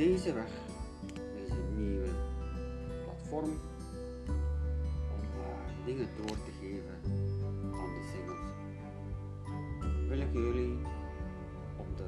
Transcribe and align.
deze 0.00 0.32
weg, 0.32 0.50
deze 1.34 1.60
nieuwe 1.76 2.08
platform, 3.04 3.50
om 5.14 5.84
dingen 5.84 6.08
door 6.16 6.36
te 6.36 6.52
geven 6.60 6.94
aan 7.72 7.94
de 7.94 8.10
singles, 8.12 8.48
wil 10.08 10.20
ik 10.20 10.32
jullie 10.32 10.78
op 11.76 11.96
de 11.96 12.04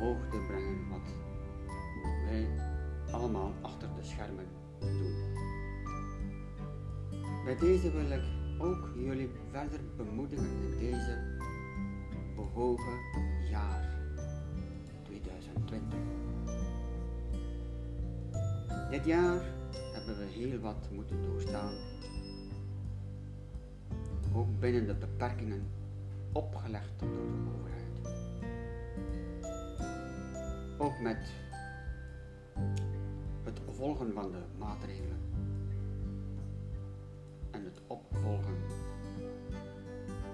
hoogte 0.00 0.36
brengen 0.46 0.88
wat 0.88 1.14
wij 2.24 2.48
allemaal 3.10 3.52
achter 3.60 3.88
de 3.96 4.04
schermen 4.04 4.46
doen. 4.80 5.14
Bij 7.44 7.56
deze 7.56 7.92
wil 7.92 8.10
ik 8.10 8.24
ook 8.58 8.90
jullie 8.96 9.30
verder 9.50 9.80
bemoedigen 9.96 10.50
in 10.62 10.78
deze 10.78 11.36
behogen 12.36 12.98
jaar 13.50 13.98
2020. 15.02 16.17
Dit 18.90 19.04
jaar 19.04 19.42
hebben 19.92 20.18
we 20.18 20.24
heel 20.24 20.58
wat 20.58 20.88
moeten 20.92 21.22
doorstaan, 21.22 21.72
ook 24.34 24.60
binnen 24.60 24.86
de 24.86 24.94
beperkingen 24.94 25.66
opgelegd 26.32 26.90
door 26.98 27.08
de 27.08 27.50
overheid. 27.58 28.16
Ook 30.78 31.00
met 31.00 31.32
het 33.44 33.60
volgen 33.70 34.12
van 34.12 34.30
de 34.30 34.42
maatregelen 34.58 35.20
en 37.50 37.64
het 37.64 37.80
opvolgen 37.86 38.56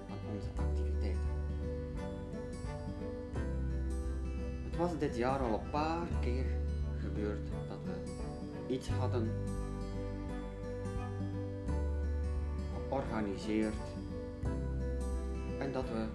van 0.07 0.17
onze 0.33 0.49
activiteiten. 0.55 1.21
Het 4.63 4.75
was 4.77 4.97
dit 4.97 5.15
jaar 5.15 5.39
al 5.39 5.53
een 5.59 5.69
paar 5.69 6.07
keer 6.21 6.45
gebeurd 6.99 7.49
iets 8.67 8.89
hadden 8.89 9.31
georganiseerd 12.89 13.73
en 15.59 15.71
dat 15.71 15.89
we 15.89 16.05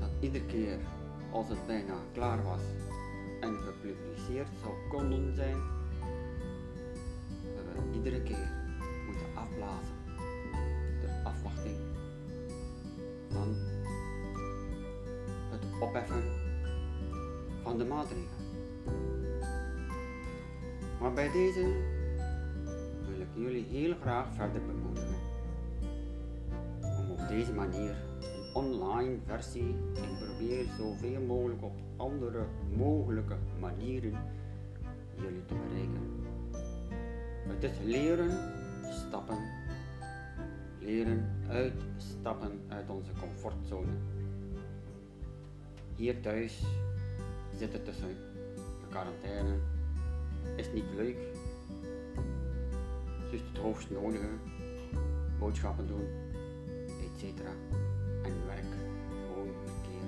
dat 0.00 0.08
iedere 0.20 0.44
keer 0.44 0.78
als 1.30 1.48
het 1.48 1.66
bijna 1.66 1.94
klaar 2.12 2.42
was 2.42 2.60
en 3.40 3.56
gepubliceerd 3.56 4.48
zou 4.62 4.74
konden 4.88 5.34
zijn, 5.34 5.56
we 7.42 7.94
iedere 7.94 8.22
keer 8.22 8.50
moeten 9.06 9.26
afblazen. 9.34 9.94
De 11.00 11.20
afwachting 11.24 11.76
van 13.28 13.56
het 15.50 15.80
opheffen 15.80 16.22
van 17.62 17.78
de 17.78 17.84
maatregelen. 17.84 18.47
Maar 21.00 21.12
bij 21.12 21.30
deze 21.32 21.60
wil 23.08 23.20
ik 23.20 23.28
jullie 23.34 23.64
heel 23.64 23.94
graag 24.00 24.34
verder 24.34 24.66
bemoedigen 24.66 25.16
om 26.80 27.10
op 27.10 27.28
deze 27.28 27.52
manier 27.52 27.90
een 28.20 28.54
online 28.54 29.16
versie 29.26 29.76
en 29.94 30.18
probeer 30.18 30.66
zoveel 30.78 31.20
mogelijk 31.20 31.62
op 31.62 31.72
andere 31.96 32.44
mogelijke 32.76 33.36
manieren 33.60 34.12
jullie 35.14 35.44
te 35.44 35.54
bereiken. 35.54 36.26
Het 37.46 37.62
is 37.62 37.78
leren 37.84 38.30
stappen, 38.90 39.38
leren 40.78 41.28
uitstappen 41.48 42.60
uit 42.68 42.90
onze 42.90 43.10
comfortzone. 43.20 43.92
Hier 45.96 46.20
thuis 46.20 46.62
zitten 47.56 47.84
tussen 47.84 48.16
de 48.80 48.86
quarantaine 48.88 49.58
is 50.56 50.72
niet 50.72 50.84
leuk. 50.96 51.18
Dus 53.30 53.40
het 53.40 53.58
hoogst 53.58 53.90
nodige, 53.90 54.28
boodschappen 55.38 55.86
doen, 55.86 56.06
etc. 56.86 57.40
En 58.22 58.46
werk 58.46 58.64
gewoon 59.26 59.48
verkeer. 59.64 60.06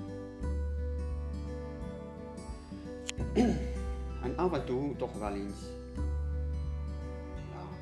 en 4.25 4.37
af 4.37 4.53
en 4.53 4.65
toe 4.65 4.95
toch 4.95 5.13
wel 5.19 5.33
eens 5.33 5.59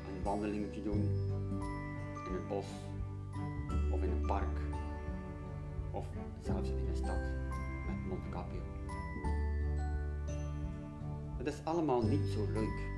een 0.08 0.22
wandelingetje 0.22 0.82
doen 0.82 1.00
in 2.26 2.32
het 2.32 2.48
bos 2.48 2.66
of 3.90 4.02
in 4.02 4.10
een 4.10 4.26
park 4.26 4.58
of 5.90 6.06
zelfs 6.40 6.68
in 6.68 6.86
een 6.88 6.96
stad 6.96 7.20
met 7.86 8.06
mondkapje. 8.08 8.79
Het 11.40 11.48
is 11.48 11.60
allemaal 11.64 12.02
niet 12.02 12.28
zo 12.28 12.46
leuk. 12.52 12.88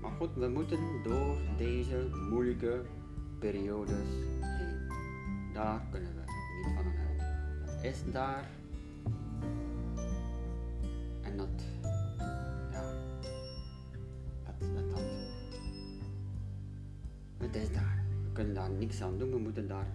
Maar 0.00 0.10
goed, 0.10 0.34
we 0.34 0.48
moeten 0.48 0.78
door 1.02 1.36
deze 1.56 2.08
moeilijke 2.30 2.82
periodes 3.38 4.08
heen. 4.40 4.88
Daar 5.52 5.86
kunnen 5.90 6.14
we 6.14 6.20
niet 6.20 6.74
van 6.76 6.84
uit. 6.84 7.22
Het 7.70 7.84
is 7.84 8.12
daar. 8.12 8.48
En 11.20 11.36
dat, 11.36 11.48
ja, 12.70 12.92
dat, 14.44 14.74
dat, 14.74 14.90
dat. 14.90 15.02
Het 17.36 17.56
is 17.56 17.72
daar. 17.72 18.04
We 18.24 18.32
kunnen 18.32 18.54
daar 18.54 18.70
niks 18.70 19.02
aan 19.02 19.18
doen. 19.18 19.30
We 19.30 19.38
moeten 19.38 19.68
daar 19.68 19.88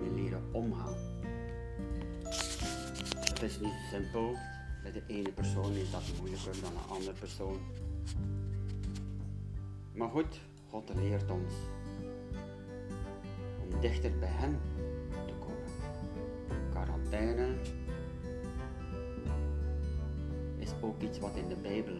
mee 0.00 0.22
leren 0.22 0.42
omgaan. 0.52 0.94
Het 3.20 3.42
is 3.42 3.60
niet 3.60 3.78
simpel. 3.90 4.36
Bij 4.82 4.92
de 4.92 5.02
ene 5.06 5.32
persoon 5.32 5.72
is 5.72 5.90
dat 5.90 6.02
moeilijker 6.18 6.60
dan 6.60 6.72
een 6.72 6.88
andere 6.88 7.12
persoon. 7.12 7.58
Maar 9.94 10.08
goed, 10.08 10.40
God 10.68 10.94
leert 10.94 11.30
ons 11.30 11.52
om 13.62 13.80
dichter 13.80 14.18
bij 14.18 14.28
Hem 14.28 14.58
te 15.26 15.32
komen. 15.40 15.70
Quarantaine 16.70 17.56
is 20.58 20.70
ook 20.80 21.02
iets 21.02 21.18
wat 21.18 21.36
in 21.36 21.48
de 21.48 21.56
Bijbel 21.56 21.96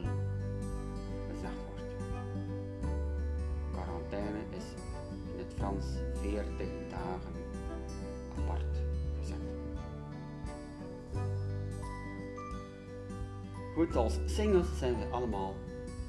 Goed, 13.75 13.97
als 13.97 14.19
singles 14.25 14.67
zijn 14.79 14.99
we 14.99 15.05
allemaal 15.11 15.55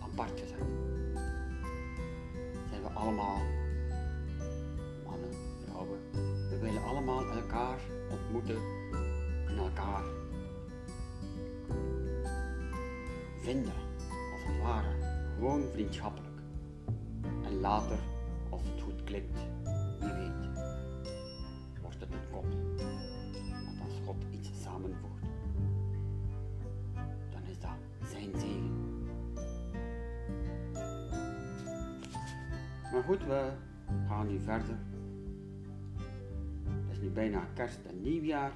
apart 0.02 0.40
gezet. 0.40 0.83
Maar 32.94 33.04
goed, 33.04 33.26
we 33.26 33.52
gaan 34.08 34.28
nu 34.28 34.40
verder. 34.40 34.76
Het 36.66 36.92
is 36.92 37.00
nu 37.00 37.10
bijna 37.10 37.48
kerst 37.54 37.80
en 37.90 38.02
nieuwjaar. 38.02 38.52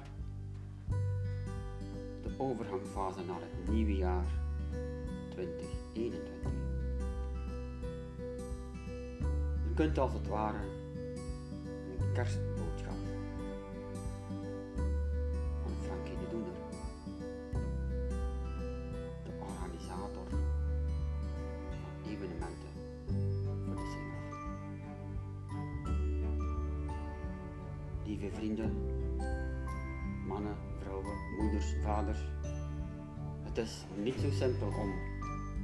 De 2.22 2.30
overgangsfase 2.36 3.24
naar 3.26 3.40
het 3.40 3.74
nieuwe 3.74 3.96
jaar 3.96 4.26
2021. 5.28 6.20
Je 9.68 9.74
kunt 9.74 9.98
als 9.98 10.12
het 10.12 10.28
ware 10.28 10.58
een 11.98 12.12
kerstboodschap 12.12 12.57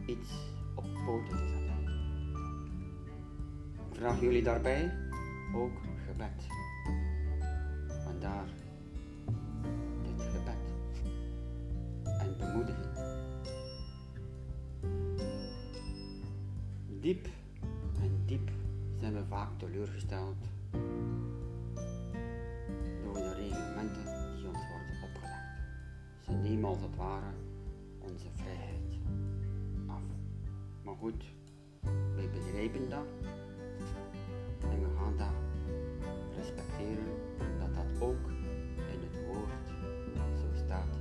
iets 0.06 0.30
op 0.74 0.84
poten 1.06 1.36
te 1.36 1.46
zetten. 1.46 1.62
Vraag 3.92 4.20
jullie 4.20 4.42
daarbij 4.42 4.92
ook 5.54 5.80
gebed. 6.06 6.53
Goed, 31.04 31.24
wij 32.14 32.30
begrijpen 32.30 32.88
dat 32.90 33.06
en 34.60 34.80
we 34.80 34.88
gaan 34.96 35.16
dat 35.16 35.62
respecteren 36.36 37.14
dat 37.58 37.74
dat 37.74 38.02
ook 38.02 38.28
in 38.76 39.00
het 39.00 39.26
woord 39.26 39.66
zo 40.40 40.64
staat. 40.64 40.98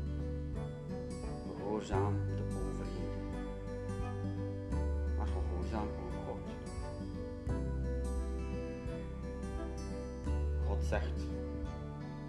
Gehoorzaam 1.58 2.16
de 2.36 2.44
overheden, 2.44 3.24
maar 5.18 5.28
gehoorzaam 5.28 5.88
ook 5.88 6.26
God. 6.26 6.40
God 10.66 10.84
zegt, 10.84 11.20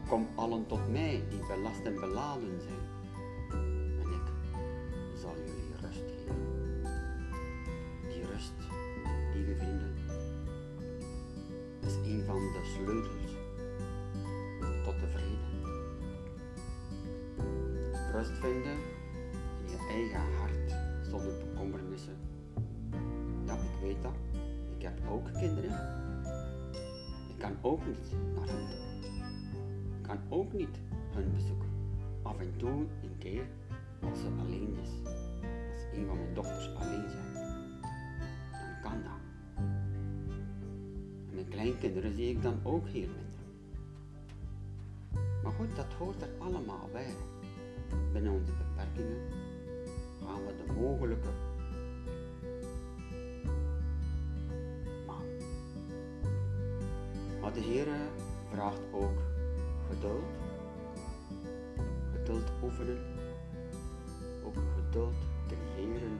kom 0.09 0.29
allen 0.35 0.67
tot 0.67 0.91
mij 0.91 1.23
die 1.31 1.47
belast 1.47 1.85
en 1.85 1.95
beladen 1.95 2.61
zijn, 2.61 2.94
tot 14.85 15.01
de 15.01 15.07
vrede. 15.07 15.73
Rust 18.13 18.39
vinden 18.39 18.77
in 19.65 19.71
je 19.71 19.77
eigen 19.89 20.21
hart 20.39 20.75
zonder 21.09 21.33
bekommernissen. 21.39 22.17
Ja, 23.47 23.55
ik 23.55 23.81
weet 23.81 24.03
dat. 24.03 24.15
Ik 24.77 24.83
heb 24.83 25.01
ook 25.09 25.33
kinderen. 25.33 25.71
Ik 27.29 27.39
kan 27.39 27.57
ook 27.63 27.87
niet 27.87 28.13
naar 28.35 28.49
hen. 28.49 28.67
Ik 29.97 30.03
kan 30.03 30.19
ook 30.29 30.53
niet 30.53 30.79
hun 31.15 31.33
bezoeken. 31.35 31.69
Af 32.23 32.39
en 32.39 32.53
toe 32.57 32.87
een 33.03 33.19
keer 33.19 33.47
als 34.11 34.21
ze 34.21 34.27
alleen 34.39 34.77
is. 34.83 34.91
Als 35.75 35.99
een 35.99 36.07
van 36.07 36.17
mijn 36.17 36.35
dochters 36.35 36.75
alleen 36.75 37.11
zijn. 37.11 37.34
Kleinkinderen 41.55 42.15
zie 42.15 42.31
ik 42.31 42.43
dan 42.43 42.61
ook 42.63 42.89
heel 42.89 43.09
minder. 43.09 43.45
Maar 45.43 45.53
goed, 45.53 45.77
dat 45.77 45.93
hoort 45.99 46.23
er 46.23 46.29
allemaal 46.39 46.89
bij. 46.93 47.15
Binnen 48.13 48.33
onze 48.33 48.53
beperkingen 48.53 49.23
gaan 50.25 50.47
we 50.47 50.55
de 50.67 50.73
mogelijke. 50.73 51.29
Maar 57.41 57.53
de 57.53 57.61
Heer 57.61 57.87
vraagt 58.51 58.81
ook 58.93 59.23
geduld, 59.89 60.25
geduld 62.13 62.51
oefenen, 62.63 62.99
ook 64.45 64.57
geduld 64.77 65.15
creëren, 65.47 66.19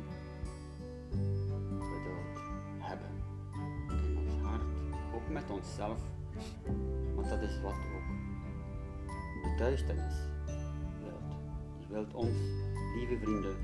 met 5.35 5.51
onszelf, 5.51 6.01
want 7.15 7.29
dat 7.29 7.43
is 7.43 7.61
wat 7.61 7.73
ook 7.73 8.09
de 9.43 9.55
duisternis 9.57 10.15
wilt. 11.03 11.39
Die 11.79 11.87
wilt 11.89 12.15
ons, 12.15 12.37
lieve 12.95 13.19
vrienden, 13.19 13.57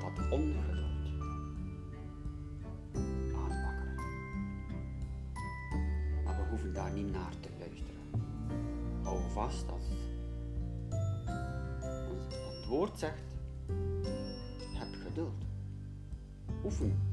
dat 0.00 0.30
ongeduld 0.30 1.10
aanwakkeren. 3.34 3.94
Maar 6.24 6.36
we 6.36 6.46
hoeven 6.48 6.72
daar 6.74 6.92
niet 6.92 7.12
naar 7.12 7.32
te 7.40 7.48
luisteren. 7.58 8.02
Hou 9.02 9.20
vast 9.30 9.70
als 9.70 9.88
het 12.56 12.66
woord 12.66 12.98
zegt, 12.98 13.36
heb 14.72 14.94
geduld. 15.06 15.44
Oefen. 16.64 17.11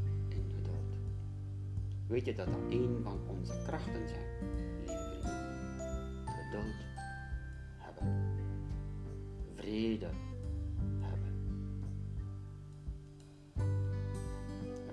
Weet 2.09 2.25
je 2.25 2.35
dat 2.35 2.45
dat 2.45 2.56
een 2.69 3.00
van 3.03 3.19
onze 3.27 3.53
krachten 3.65 4.07
zijn, 4.07 4.25
lieve? 4.79 5.27
Geduld 6.25 6.75
hebben. 7.77 8.35
Vrede 9.56 10.09
hebben. 11.00 11.63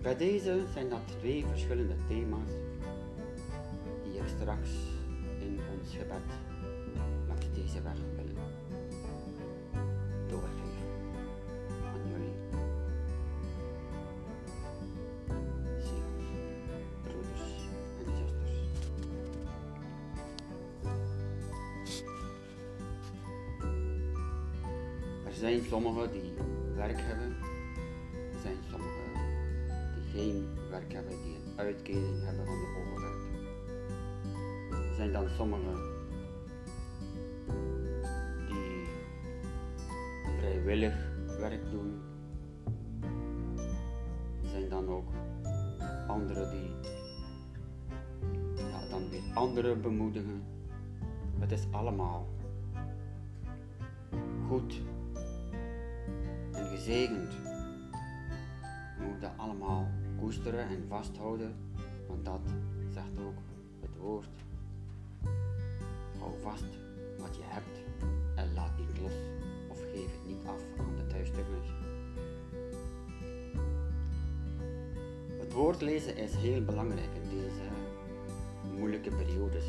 Bij 0.02 0.16
deze 0.16 0.64
zijn 0.72 0.88
dat 0.88 1.08
twee 1.18 1.46
verschillende 1.46 1.96
thema's 2.08 2.50
die 4.04 4.20
ik 4.20 4.28
straks 4.28 4.70
in 5.38 5.60
ons 5.78 5.96
gebed 5.96 6.45
sommigen 25.68 26.12
die 26.12 26.32
werk 26.74 27.00
hebben. 27.00 27.36
Er 28.32 28.40
zijn 28.42 28.56
sommigen 28.70 29.12
die 29.94 30.20
geen 30.20 30.48
werk 30.70 30.92
hebben, 30.92 31.12
die 31.22 31.34
een 31.34 31.58
uitkering 31.58 32.24
hebben 32.24 32.46
van 32.46 32.54
de 32.54 32.68
overheid. 32.80 33.24
Er 34.90 34.94
zijn 34.96 35.12
dan 35.12 35.28
sommigen 35.28 35.74
die 38.48 38.86
vrijwillig 40.38 40.94
werk 41.38 41.70
doen. 41.70 42.00
Er 44.42 44.48
zijn 44.48 44.69
dan 44.69 44.88
ook 44.88 45.08
anderen 46.06 46.50
die 46.50 46.70
ja, 48.55 48.88
dan 48.91 49.10
weer 49.10 49.22
anderen 49.34 49.81
bemoedigen. 49.81 50.43
Het 51.38 51.52
is 51.52 51.67
allemaal 51.70 52.29
goed 54.48 54.81
gezegend. 56.76 57.32
We 58.98 59.04
moeten 59.04 59.32
allemaal 59.36 59.88
koesteren 60.18 60.68
en 60.68 60.84
vasthouden, 60.88 61.54
want 62.08 62.24
dat 62.24 62.40
zegt 62.92 63.18
ook 63.26 63.38
het 63.80 63.96
woord. 64.00 64.28
Hou 66.18 66.32
vast 66.42 66.78
wat 67.18 67.36
je 67.36 67.42
hebt 67.44 67.78
en 68.34 68.54
laat 68.54 68.78
niet 68.78 69.00
los 69.00 69.12
of 69.68 69.78
geef 69.78 70.12
het 70.12 70.26
niet 70.26 70.46
af 70.46 70.60
aan 70.78 70.96
de 70.96 71.06
duisternis. 71.06 71.68
Het 75.38 75.52
woord 75.52 75.80
lezen 75.80 76.16
is 76.16 76.34
heel 76.34 76.64
belangrijk 76.64 77.14
in 77.22 77.38
deze 77.38 77.68
moeilijke 78.78 79.10
periodes. 79.10 79.64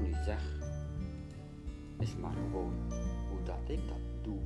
Nu 0.00 0.12
zeg, 0.24 0.42
is 1.98 2.16
maar 2.16 2.32
gewoon 2.32 2.72
hoe 3.30 3.42
dat 3.44 3.60
ik 3.66 3.88
dat 3.88 4.22
doe. 4.22 4.38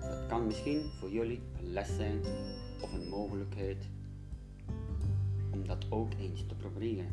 Het 0.00 0.26
kan 0.26 0.46
misschien 0.46 0.90
voor 0.98 1.10
jullie 1.10 1.40
een 1.58 1.72
les 1.72 1.96
zijn 1.96 2.20
of 2.82 2.92
een 2.92 3.08
mogelijkheid 3.08 3.88
om 5.52 5.66
dat 5.66 5.86
ook 5.90 6.12
eens 6.18 6.46
te 6.46 6.54
proberen. 6.54 7.06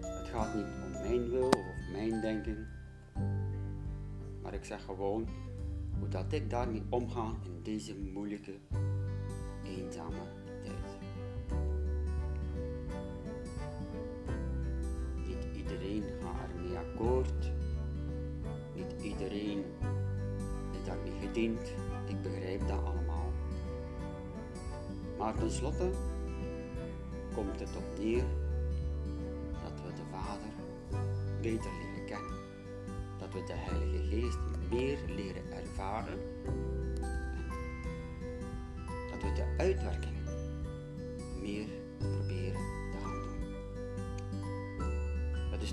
Het 0.00 0.28
gaat 0.28 0.54
niet 0.54 0.64
om 0.84 0.90
mijn 0.90 1.30
wil 1.30 1.48
of 1.48 1.90
mijn 1.92 2.20
denken, 2.20 2.68
maar 4.42 4.54
ik 4.54 4.64
zeg 4.64 4.84
gewoon 4.84 5.28
hoe 5.98 6.08
dat 6.08 6.32
ik 6.32 6.50
daarmee 6.50 6.82
omga 6.88 7.34
in 7.44 7.62
deze 7.62 7.96
moeilijke, 8.12 8.54
eenzame 9.64 10.45
iedereen 15.82 16.04
gaat 16.22 16.50
ermee 16.56 16.78
akkoord, 16.78 17.52
niet 18.74 19.02
iedereen 19.02 19.64
is 20.72 20.84
daarmee 20.84 21.12
gediend, 21.20 21.72
ik 22.06 22.22
begrijp 22.22 22.60
dat 22.60 22.84
allemaal. 22.84 23.32
Maar 25.18 25.34
tenslotte 25.34 25.90
komt 27.34 27.60
het 27.60 27.76
op 27.76 27.98
neer 27.98 28.24
dat 29.62 29.80
we 29.82 29.92
de 29.94 30.02
Vader 30.10 30.52
beter 31.40 31.70
leren 31.70 32.06
kennen. 32.06 32.34
Dat 33.18 33.32
we 33.32 33.42
de 33.44 33.54
Heilige 33.56 34.04
Geest 34.08 34.38
meer 34.70 34.98
leren 35.08 35.52
ervaren. 35.52 36.18
En 38.86 39.10
dat 39.10 39.22
we 39.22 39.32
de 39.34 39.54
uitwerking 39.56 40.16
meer 41.40 41.68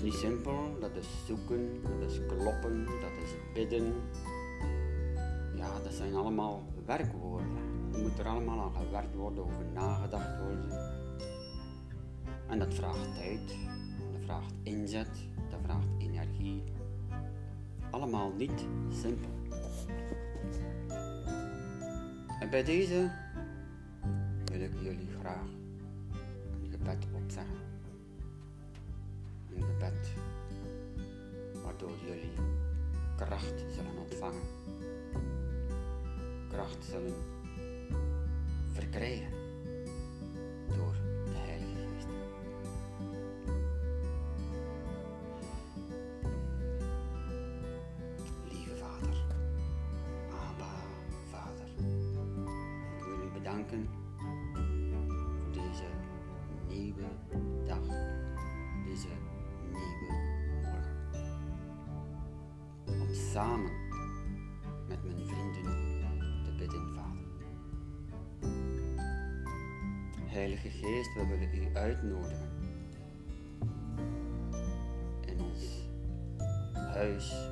niet 0.04 0.14
simpel, 0.14 0.76
dat 0.80 0.96
is 0.96 1.06
zoeken, 1.26 1.82
dat 1.82 2.10
is 2.10 2.20
kloppen, 2.26 2.84
dat 2.84 3.10
is 3.24 3.30
bidden. 3.54 3.94
Ja, 5.54 5.80
dat 5.82 5.92
zijn 5.92 6.14
allemaal 6.14 6.62
werkwoorden. 6.86 7.56
Er 7.92 8.00
moet 8.00 8.18
er 8.18 8.26
allemaal 8.26 8.60
aan 8.60 8.74
gewerkt 8.74 9.14
worden, 9.14 9.44
over 9.44 9.64
nagedacht 9.74 10.38
worden. 10.38 10.70
En 12.48 12.58
dat 12.58 12.74
vraagt 12.74 13.14
tijd, 13.14 13.56
dat 14.12 14.20
vraagt 14.24 14.54
inzet, 14.62 15.28
dat 15.50 15.60
vraagt 15.62 15.88
energie. 15.98 16.62
Allemaal 17.90 18.32
niet 18.32 18.66
simpel. 18.88 19.30
En 22.40 22.50
bij 22.50 22.64
deze 22.64 23.10
wil 24.44 24.60
ik 24.60 24.72
jullie 24.82 25.08
graag 25.20 25.48
waardoor 31.84 32.06
jullie 32.06 32.32
kracht 33.16 33.64
zullen 33.74 33.98
ontvangen. 33.98 34.42
Kracht 36.48 36.84
zullen 36.84 37.14
verkrijgen 38.72 39.30
door 40.76 40.94
de 41.24 41.38
Heilige 41.38 41.76
Geest. 41.76 42.08
Lieve 48.50 48.76
Vader, 48.76 49.24
Abba 50.30 50.74
Vader, 51.30 51.68
ik 52.98 53.04
wil 53.04 53.26
u 53.26 53.32
bedanken 53.32 53.88
voor 54.90 55.52
deze 55.52 55.88
nieuwe 56.68 57.08
dag, 57.66 57.86
deze 58.84 59.08
samen 63.34 63.70
met 64.88 65.04
mijn 65.04 65.26
vrienden 65.26 65.62
te 66.44 66.54
bidden, 66.58 66.94
Vader. 66.94 67.24
Heilige 70.24 70.70
Geest, 70.70 71.14
we 71.14 71.26
willen 71.26 71.54
u 71.54 71.76
uitnodigen 71.76 72.50
in 75.26 75.40
ons 75.40 75.88
huis, 76.74 77.48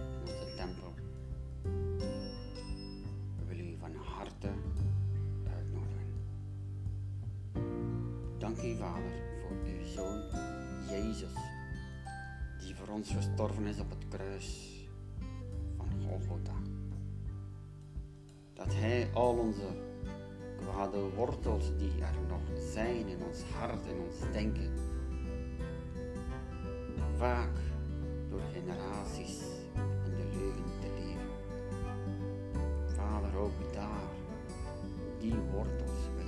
al 19.13 19.37
onze 19.37 19.67
kwade 20.61 20.99
wortels 21.15 21.77
die 21.77 21.93
er 22.01 22.15
nog 22.29 22.41
zijn 22.73 23.09
in 23.09 23.23
ons 23.29 23.43
hart, 23.43 23.87
in 23.87 23.99
ons 24.07 24.33
denken, 24.33 24.73
vaak 27.17 27.57
door 28.29 28.41
generaties 28.53 29.41
in 30.05 30.17
de 30.17 30.39
leugen 30.39 30.65
te 30.81 30.89
leven. 30.99 31.31
Vader, 32.87 33.37
ook 33.37 33.73
daar, 33.73 34.11
die 35.19 35.35
wortels 35.53 36.22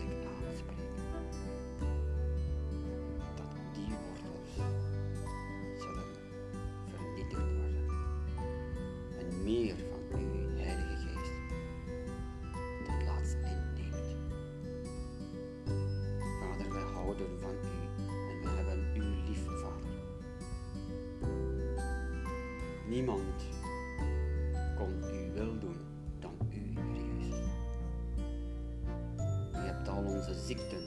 onze 30.29 30.41
ziekten 30.41 30.83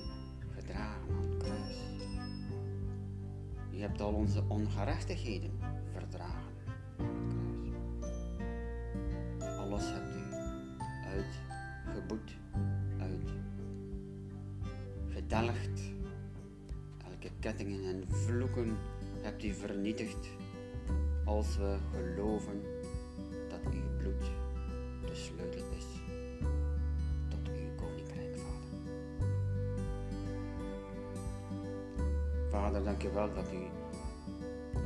gedragen 0.56 1.15
aan 1.15 1.29
het 1.29 1.38
kruis. 1.44 1.77
U 3.74 3.79
hebt 3.79 4.01
al 4.01 4.13
onze 4.13 4.44
ongerechtigheden 4.48 5.51
verdragen 5.91 6.53
aan 6.98 7.06
het 7.08 7.36
kruis. 8.00 9.58
Alles 9.58 9.84
hebt 9.91 10.15
u 10.15 10.24
uitgeboet, 11.06 12.38
uitgedelgd. 15.10 15.82
Elke 17.06 17.29
kettingen 17.39 17.84
en 17.84 18.03
vloeken 18.08 18.77
hebt 19.22 19.44
u 19.44 19.53
vernietigd 19.53 20.29
als 21.25 21.58
we 21.58 21.77
geloven 21.91 22.62
dank 33.00 33.13
wel 33.13 33.34
dat 33.34 33.51
u 33.51 33.68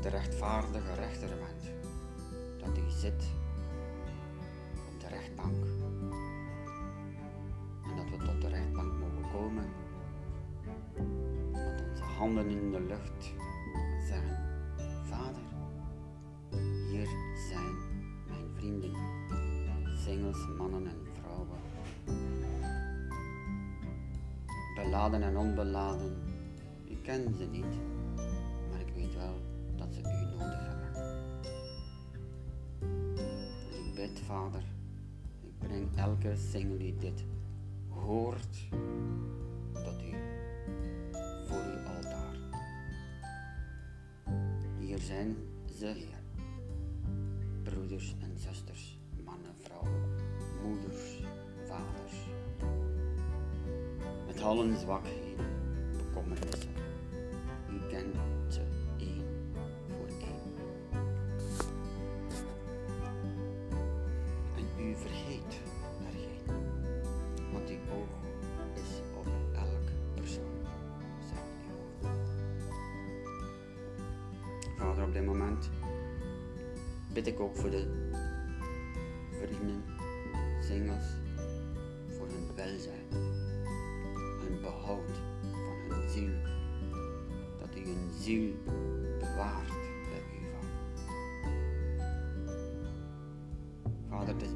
de 0.02 0.10
rechtvaardige 0.10 0.94
rechter 0.94 1.30
bent, 1.30 1.74
dat 2.60 2.78
u 2.78 2.90
zit 2.90 3.24
op 4.94 5.00
de 5.00 5.08
rechtbank. 5.08 5.66
En 7.84 7.96
dat 7.96 8.10
we 8.10 8.26
tot 8.26 8.42
de 8.42 8.48
rechtbank 8.48 8.94
mogen 8.94 9.32
komen. 9.32 9.66
Met 11.52 11.84
onze 11.90 12.04
handen 12.04 12.50
in 12.50 12.72
de 12.72 12.80
lucht 12.80 13.34
zeggen, 14.08 14.40
Vader, 15.04 15.44
hier 16.90 17.08
zijn 17.50 17.76
mijn 18.28 18.50
vrienden, 18.56 18.96
singles, 19.96 20.48
mannen 20.58 20.88
en 20.88 21.08
vrouwen, 21.14 21.60
beladen 24.76 25.24
en 25.24 25.38
onbeladen. 25.38 26.30
U 26.90 26.96
kent 27.04 27.38
ze 27.38 27.46
niet, 27.46 27.91
Ik 35.42 35.58
breng 35.58 35.96
elke 35.96 36.36
single 36.36 36.78
die 36.78 36.96
dit 36.98 37.26
hoort 37.88 38.70
tot 39.74 40.02
u, 40.04 40.14
voor 41.46 41.64
uw 41.64 41.86
altaar. 41.96 42.36
Hier 44.80 45.00
zijn 45.00 45.36
ze, 45.78 45.86
Heer. 45.86 46.20
Broeders 47.64 48.16
en 48.20 48.38
zusters, 48.38 49.00
mannen, 49.24 49.56
vrouwen, 49.56 50.02
moeders, 50.64 51.24
vaders. 51.66 52.16
Met 54.28 54.42
al 54.42 54.60
hun 54.62 54.78
zwakheden, 54.78 55.31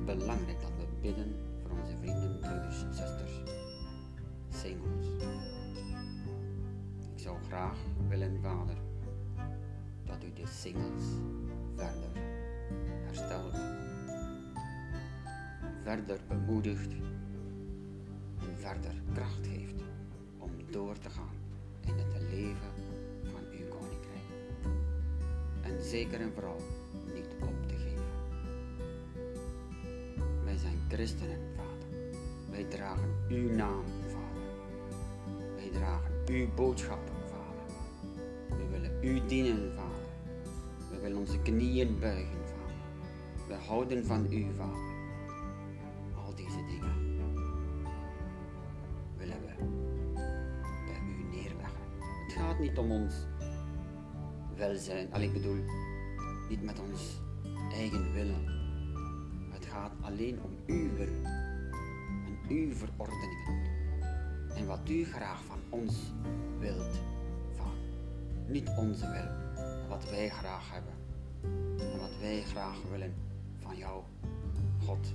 belangrijk 0.05 0.61
dat 0.61 0.71
we 0.77 0.85
bidden 1.01 1.35
voor 1.61 1.77
onze 1.79 1.97
vrienden, 2.01 2.39
broeders 2.39 2.79
zusters, 2.79 3.41
singles. 4.49 5.07
Ik 7.15 7.21
zou 7.21 7.37
graag 7.47 7.77
willen, 8.07 8.41
Vader, 8.41 8.77
dat 10.05 10.23
u 10.23 10.33
de 10.33 10.47
singles 10.47 11.03
verder 11.75 12.21
herstelt, 13.05 13.55
verder 15.83 16.19
bemoedigt 16.27 16.91
en 18.39 18.57
verder 18.57 18.93
kracht 19.13 19.47
geeft 19.47 19.83
om 20.37 20.51
door 20.71 20.97
te 20.97 21.09
gaan 21.09 21.35
in 21.85 21.93
het 21.97 22.21
leven 22.31 22.71
van 23.23 23.41
uw 23.51 23.67
koninkrijk. 23.67 24.29
En 25.61 25.83
zeker 25.83 26.21
en 26.21 26.31
vooral 26.33 26.61
christenen, 31.05 31.39
Vader. 31.55 32.19
Wij 32.49 32.63
dragen 32.63 33.09
uw 33.29 33.51
naam, 33.51 33.83
Vader. 34.07 34.43
Wij 35.55 35.69
dragen 35.69 36.11
uw 36.29 36.47
boodschap, 36.55 37.11
Vader. 37.29 37.65
We 38.57 38.67
willen 38.71 38.91
u 39.01 39.27
dienen, 39.27 39.73
Vader. 39.75 40.05
We 40.91 40.99
willen 40.99 41.17
onze 41.17 41.39
knieën 41.39 41.99
buigen, 41.99 42.37
Vader. 42.45 42.75
We 43.47 43.53
houden 43.67 44.05
van 44.05 44.33
u, 44.33 44.45
Vader. 44.57 44.93
Al 46.15 46.35
deze 46.35 46.65
dingen 46.67 46.95
willen 49.17 49.41
we 49.41 49.53
bij 50.85 51.01
u 51.07 51.35
neerleggen. 51.35 51.81
Het 52.25 52.33
gaat 52.33 52.59
niet 52.59 52.77
om 52.77 52.91
ons 52.91 53.15
welzijn, 54.55 55.13
al 55.13 55.21
ik 55.21 55.33
bedoel, 55.33 55.63
niet 56.49 56.63
met 56.63 56.79
ons 56.79 57.21
eigen 57.73 58.13
willen. 58.13 58.64
Alleen 60.05 60.39
om 60.41 60.51
uw 60.65 60.95
wil 60.95 61.23
en 62.25 62.37
uw 62.49 62.73
verordeningen 62.73 63.63
en 64.55 64.65
wat 64.65 64.89
u 64.89 65.05
graag 65.05 65.43
van 65.43 65.59
ons 65.69 66.11
wilt, 66.59 66.99
Vader. 67.55 67.71
Niet 68.47 68.69
onze 68.77 69.11
wil, 69.11 69.57
wat 69.89 70.09
wij 70.09 70.29
graag 70.29 70.71
hebben 70.71 70.93
en 71.79 71.99
wat 71.99 72.19
wij 72.19 72.41
graag 72.41 72.81
willen 72.91 73.13
van 73.59 73.77
jou, 73.77 74.03
God. 74.85 75.13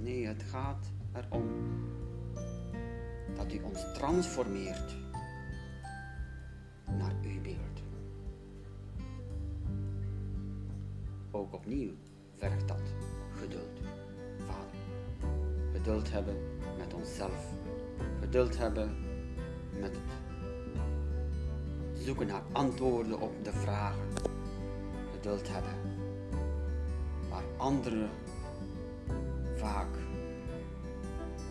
Nee, 0.00 0.26
het 0.26 0.42
gaat 0.42 0.86
erom 1.12 1.48
dat 3.36 3.52
u 3.52 3.62
ons 3.62 3.84
transformeert 3.94 4.96
naar 6.98 7.14
uw 7.22 7.40
beeld. 7.42 7.82
Ook 11.30 11.54
opnieuw 11.54 11.92
vergt 12.36 12.68
dat 12.68 12.82
geduld, 13.40 13.80
Vader. 14.38 14.78
Geduld 15.72 16.10
hebben 16.10 16.36
met 16.78 16.94
onszelf. 16.94 17.52
Geduld 18.20 18.58
hebben 18.58 18.96
met 19.80 19.90
het 19.90 20.24
zoeken 22.04 22.26
naar 22.26 22.42
antwoorden 22.52 23.20
op 23.20 23.44
de 23.44 23.52
vragen. 23.52 24.08
Geduld 25.12 25.48
hebben 25.48 25.74
waar 27.30 27.44
anderen 27.56 28.10
vaak 29.54 29.88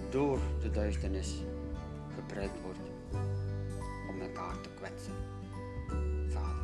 door 0.10 0.40
de 0.62 0.72
duisternis 0.72 1.44
gebruikt 2.16 2.62
wordt 2.62 2.80
om 4.10 4.22
elkaar 4.22 4.62
te 4.62 4.70
kwetsen. 4.76 5.14
Vader. 6.28 6.64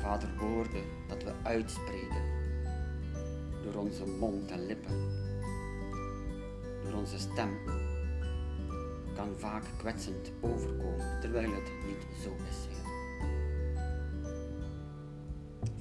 Vader, 0.00 0.28
woorden 0.38 0.82
dat 1.08 1.22
we 1.22 1.32
uitspreken 1.42 2.39
door 3.62 3.74
onze 3.74 4.06
mond 4.06 4.50
en 4.50 4.66
lippen, 4.66 5.08
door 6.82 6.92
onze 6.92 7.18
stem, 7.18 7.50
kan 9.14 9.28
vaak 9.36 9.64
kwetsend 9.78 10.32
overkomen, 10.40 11.20
terwijl 11.20 11.50
het 11.50 11.72
niet 11.86 12.06
zo 12.22 12.36
is, 12.48 12.66
Heer. 12.68 12.88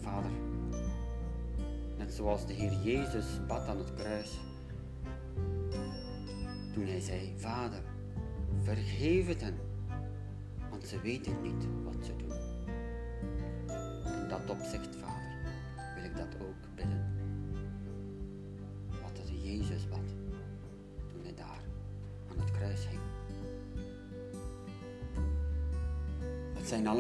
Vader, 0.02 0.32
net 1.98 2.14
zoals 2.14 2.46
de 2.46 2.54
Heer 2.54 2.74
Jezus 2.84 3.26
bad 3.48 3.68
aan 3.68 3.78
het 3.78 3.94
kruis, 3.94 4.40
toen 6.74 6.86
hij 6.86 7.00
zei, 7.00 7.34
Vader, 7.38 7.82
vergeef 8.62 9.28
het 9.28 9.42
hen, 9.42 9.58
want 10.70 10.88
ze 10.88 11.02
weten 11.02 11.42
niet 11.42 11.68
wat 11.84 12.06
ze 12.06 12.16
doen. 12.16 12.38
In 14.22 14.28
dat 14.30 14.50
opzicht, 14.50 14.96
Vader, 14.96 15.19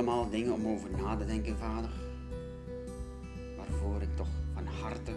allemaal 0.10 0.30
dingen 0.30 0.54
om 0.54 0.67
over 0.67 0.89
na 0.89 1.15
te 1.15 1.26
denken, 1.26 1.58
Vader, 1.58 1.89
waarvoor 3.58 4.02
ik 4.02 4.15
toch 4.15 4.28
van 4.54 4.65
harte 4.65 5.12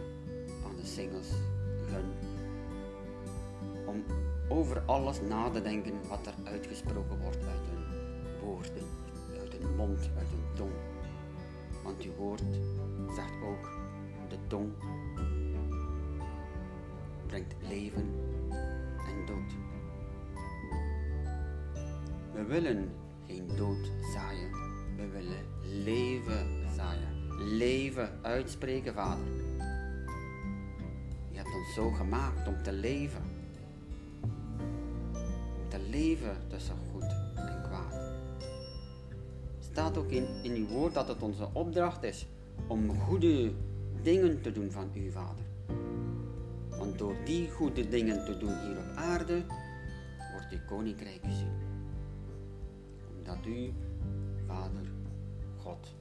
aan 0.66 0.76
de 0.76 0.86
singles 0.86 1.28
gun 1.88 2.04
om 3.86 4.04
over 4.48 4.82
alles 4.86 5.20
na 5.20 5.50
te 5.50 5.62
denken 5.62 5.92
wat 6.08 6.26
er 6.26 6.34
uitgesproken 6.44 7.18
wordt 7.20 7.36
uit 7.36 7.66
hun 7.70 7.84
woorden, 8.40 8.82
uit 9.40 9.52
hun 9.52 9.76
mond, 9.76 10.10
uit 10.18 10.28
hun 10.28 10.54
tong. 10.54 10.72
Want 11.82 12.02
uw 12.02 12.14
woord 12.14 12.42
zegt 13.14 13.42
ook, 13.44 13.70
de 14.28 14.36
tong 14.46 14.72
brengt 17.26 17.54
leven 17.60 18.14
en 19.06 19.26
dood. 19.26 19.52
We 22.32 22.44
willen 22.44 22.90
geen 23.26 23.56
dood 23.56 23.90
zaaien, 24.14 24.61
we 25.02 25.08
willen 25.08 25.44
leven 25.84 26.46
zaaien. 26.76 27.10
Leven 27.56 28.18
uitspreken, 28.22 28.94
Vader. 28.94 29.24
Je 31.30 31.36
hebt 31.36 31.54
ons 31.54 31.74
zo 31.74 31.90
gemaakt 31.90 32.48
om 32.48 32.62
te 32.62 32.72
leven. 32.72 33.22
Om 35.62 35.68
te 35.68 35.78
leven 35.90 36.36
tussen 36.48 36.76
goed 36.92 37.02
en 37.34 37.62
kwaad. 37.62 38.12
Staat 39.58 39.96
ook 39.96 40.10
in, 40.10 40.26
in 40.42 40.52
uw 40.52 40.66
woord 40.66 40.94
dat 40.94 41.08
het 41.08 41.22
onze 41.22 41.48
opdracht 41.52 42.02
is 42.02 42.26
om 42.66 42.98
goede 42.98 43.52
dingen 44.02 44.40
te 44.40 44.52
doen 44.52 44.70
van 44.70 44.90
u, 44.94 45.10
Vader. 45.10 45.44
Want 46.78 46.98
door 46.98 47.16
die 47.24 47.50
goede 47.50 47.88
dingen 47.88 48.24
te 48.24 48.36
doen 48.36 48.58
hier 48.60 48.78
op 48.78 48.96
aarde, 48.96 49.42
wordt 50.32 50.50
uw 50.50 50.64
koninkrijk 50.66 51.20
gezien. 51.24 51.52
Omdat 53.16 53.46
u, 53.46 53.72
Vader, 54.52 54.86
God, 55.62 55.94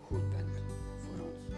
goed 0.00 0.30
bent 0.30 0.56
voor 0.98 1.24
ons. 1.24 1.56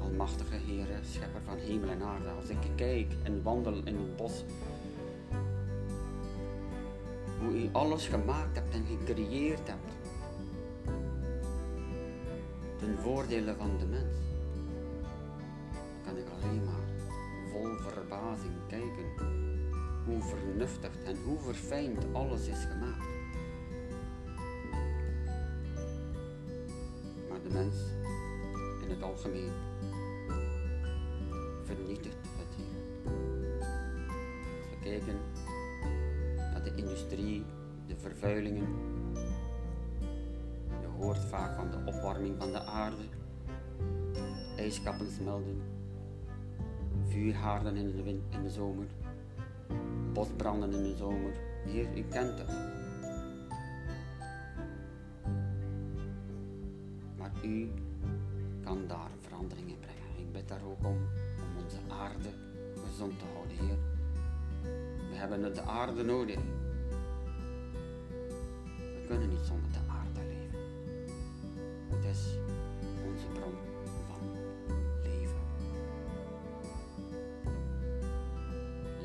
Almachtige 0.00 0.56
Heere, 0.66 0.98
schepper 1.02 1.40
van 1.44 1.58
hemel 1.58 1.88
en 1.88 2.02
aarde, 2.02 2.28
als 2.28 2.48
ik 2.48 2.56
kijk 2.74 3.12
en 3.22 3.42
wandel 3.42 3.80
in 3.84 3.96
het 3.96 4.16
bos, 4.16 4.44
hoe 7.40 7.62
u 7.62 7.68
alles 7.72 8.06
gemaakt 8.06 8.56
hebt 8.56 8.74
en 8.74 8.84
gecreëerd 8.86 9.68
hebt, 9.68 9.92
ten 12.78 12.98
voordele 12.98 13.54
van 13.54 13.78
de 13.78 13.86
mens, 13.86 14.18
kan 16.04 16.16
ik 16.16 16.26
alleen 16.42 16.64
maar 16.64 16.84
vol 17.52 17.76
verbazing 17.76 18.54
kijken 18.68 19.43
hoe 20.06 20.22
vernuftig 20.22 20.90
en 21.04 21.16
hoe 21.24 21.38
verfijnd 21.38 22.04
alles 22.12 22.46
is 22.48 22.64
gemaakt. 22.64 23.04
Maar 27.28 27.42
de 27.42 27.50
mens 27.52 27.74
in 28.82 28.90
het 28.90 29.02
algemeen 29.02 29.52
vernietigt 31.62 32.16
het 32.38 32.54
hier. 32.56 33.12
Als 34.60 34.70
we 34.70 34.76
kijken 34.82 35.16
naar 36.36 36.62
de 36.64 36.74
industrie, 36.74 37.44
de 37.86 37.96
vervuilingen, 37.96 38.66
je 40.80 40.86
hoort 40.96 41.18
vaak 41.24 41.56
van 41.56 41.70
de 41.70 41.92
opwarming 41.92 42.34
van 42.38 42.52
de 42.52 42.60
aarde, 42.60 43.02
ijskappen 44.56 45.10
smelten, 45.10 45.60
vuurhaarden 47.06 47.76
in 47.76 47.96
de, 47.96 48.02
win- 48.02 48.24
in 48.30 48.42
de 48.42 48.50
zomer, 48.50 48.86
bosbranden 50.14 50.72
in 50.72 50.82
de 50.82 50.96
zomer. 50.96 51.32
Heer, 51.64 51.86
u 51.96 52.02
kent 52.02 52.38
het. 52.38 52.48
Maar 57.16 57.32
u 57.42 57.70
kan 58.64 58.86
daar 58.86 59.10
veranderingen 59.20 59.78
brengen. 59.78 60.26
Ik 60.26 60.32
bid 60.32 60.48
daar 60.48 60.64
ook 60.64 60.84
om, 60.84 60.96
om 61.44 61.62
onze 61.64 61.76
aarde 61.88 62.28
gezond 62.86 63.18
te 63.18 63.24
houden, 63.34 63.56
Heer. 63.56 63.78
We 65.10 65.16
hebben 65.16 65.54
de 65.54 65.62
aarde 65.62 66.04
nodig. 66.04 66.40
We 68.78 69.04
kunnen 69.06 69.28
niet 69.28 69.44
zonder 69.46 69.70
de 69.72 69.92
aarde 69.92 70.20
leven. 70.28 70.58
Het 71.88 72.04
is 72.04 72.38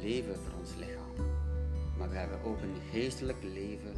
leven. 0.09 0.35
voor 0.35 0.59
ons 0.59 0.75
lichaam. 0.75 1.27
Maar 1.97 2.09
we 2.09 2.15
hebben 2.15 2.43
ook 2.43 2.61
een 2.61 2.75
geestelijk 2.91 3.43
leven 3.43 3.93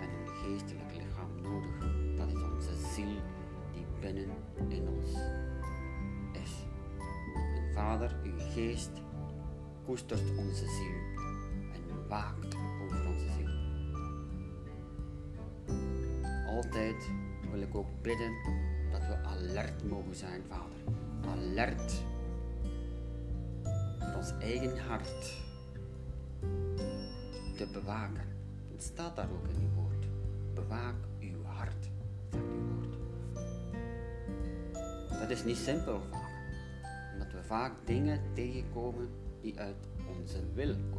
en 0.00 0.08
een 0.08 0.28
geestelijk 0.28 0.92
lichaam 0.92 1.42
nodig. 1.42 1.78
Dat 2.16 2.28
is 2.28 2.42
onze 2.42 2.92
ziel 2.94 3.16
die 3.72 3.86
binnen 4.00 4.30
in 4.68 4.88
ons 4.88 5.10
is. 6.32 6.52
En 7.56 7.74
Vader, 7.74 8.16
uw 8.24 8.38
geest 8.38 8.90
koestert 9.84 10.36
onze 10.36 10.66
ziel 10.66 11.26
en 11.72 12.08
waakt 12.08 12.56
over 12.82 13.06
onze 13.06 13.26
ziel. 13.36 13.56
Altijd 16.46 17.10
wil 17.50 17.60
ik 17.60 17.74
ook 17.74 18.02
bidden 18.02 18.32
dat 18.90 19.06
we 19.06 19.16
alert 19.24 19.88
mogen 19.88 20.14
zijn, 20.14 20.42
Vader. 20.48 20.78
Alert 21.30 22.02
eigen 24.40 24.78
hart 24.78 25.36
te 27.56 27.68
bewaken. 27.72 28.24
Het 28.72 28.82
staat 28.82 29.16
daar 29.16 29.28
ook 29.30 29.48
in 29.48 29.62
uw 29.62 29.82
woord. 29.82 30.06
Bewaak 30.54 30.94
uw 31.20 31.44
hart. 31.44 31.90
Dat 35.20 35.30
is 35.30 35.44
niet 35.44 35.56
simpel, 35.56 36.00
Vader. 36.00 36.28
Omdat 37.12 37.32
we 37.32 37.42
vaak 37.42 37.72
dingen 37.84 38.20
tegenkomen 38.34 39.08
die 39.40 39.58
uit 39.58 39.88
onze 40.18 40.52
wil 40.54 40.74
komen. 40.90 40.97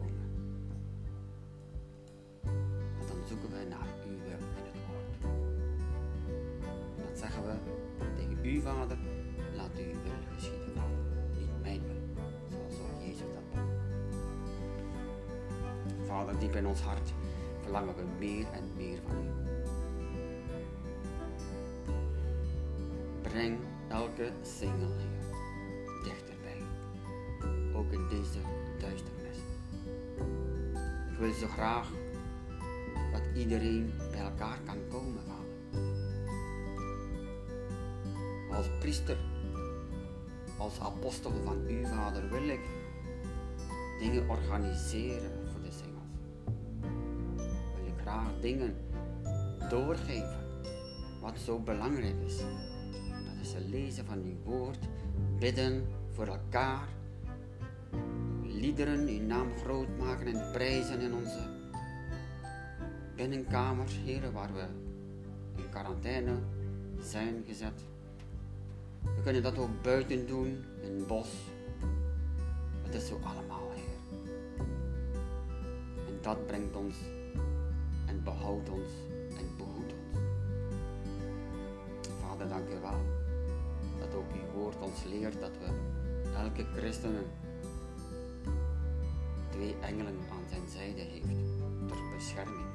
Diep 16.40 16.56
in 16.56 16.68
ons 16.68 16.82
hart 16.82 17.14
verlangen 17.62 17.96
we 17.96 18.04
meer 18.20 18.46
en 18.52 18.64
meer 18.76 19.00
van 19.08 19.16
u. 19.16 19.30
Breng 23.22 23.60
elke 23.88 24.32
single, 24.42 24.94
Heer, 24.98 25.34
dichterbij. 26.04 26.62
Ook 27.74 27.92
in 27.92 28.08
deze 28.10 28.40
duisternis. 28.80 29.38
Ik 31.12 31.18
wil 31.18 31.34
zo 31.34 31.48
graag 31.48 31.90
dat 33.12 33.22
iedereen 33.36 33.94
bij 34.12 34.20
elkaar 34.20 34.60
kan 34.66 34.78
komen, 34.90 35.22
Vader. 35.28 35.82
Als 38.56 38.70
priester, 38.80 39.18
als 40.58 40.80
apostel 40.80 41.32
van 41.44 41.70
u, 41.70 41.86
Vader, 41.86 42.30
wil 42.30 42.48
ik 42.48 42.62
dingen 44.00 44.30
organiseren 44.30 45.39
dingen 48.42 48.76
doorgeven 49.70 50.38
wat 51.22 51.40
zo 51.40 51.60
belangrijk 51.60 52.22
is. 52.26 52.38
Dat 53.26 53.42
is 53.42 53.54
het 53.54 53.70
lezen 53.70 54.06
van 54.06 54.24
uw 54.24 54.52
woord, 54.52 54.80
bidden 55.40 55.88
voor 56.12 56.28
elkaar, 56.28 56.88
liederen, 58.44 59.08
uw 59.08 59.22
naam 59.22 59.48
groot 59.64 59.98
maken 59.98 60.28
en 60.28 60.52
prijzen 60.52 61.00
in 61.00 61.14
onze 61.14 61.48
binnenkamers, 63.16 64.00
heren, 64.06 64.34
waar 64.34 64.54
we 64.54 64.66
in 65.56 65.70
quarantaine 65.70 66.36
zijn 67.00 67.44
gezet. 67.48 67.82
We 69.02 69.22
kunnen 69.24 69.44
dat 69.44 69.58
ook 69.58 69.82
buiten 69.82 70.28
doen, 70.28 70.64
in 70.82 70.96
het 70.96 71.08
bos. 71.08 71.30
Het 72.84 72.94
is 72.94 73.08
zo 73.08 73.20
allemaal, 73.24 73.72
Heer. 73.74 74.26
En 76.08 76.18
dat 76.22 76.48
brengt 76.48 76.76
ons 76.76 76.96
en 78.30 78.36
behoudt 78.36 78.70
ons 78.70 78.92
en 79.38 79.56
behoedt 79.58 79.94
ons. 79.94 80.20
Vader, 82.22 82.50
dank 82.50 82.70
u 82.70 82.80
wel 82.82 83.00
dat 84.00 84.16
ook 84.16 84.32
uw 84.34 84.60
woord 84.60 84.82
ons 84.82 85.04
leert 85.04 85.40
dat 85.40 85.52
we 85.58 85.68
elke 86.36 86.66
christenen 86.76 87.26
twee 89.50 89.76
engelen 89.82 90.16
aan 90.32 90.50
zijn 90.50 90.68
zijde 90.68 91.02
heeft 91.02 91.28
ter 91.88 91.98
bescherming. 92.16 92.68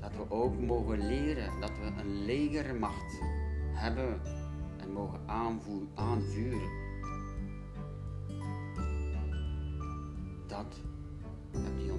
Dat 0.00 0.16
we 0.16 0.30
ook 0.30 0.60
mogen 0.60 1.06
leren 1.06 1.60
dat 1.60 1.70
we 1.70 2.00
een 2.00 2.24
legermacht 2.24 3.18
hebben 3.72 4.20
en 4.76 4.92
mogen 4.92 5.20
aanvuren. 5.94 6.85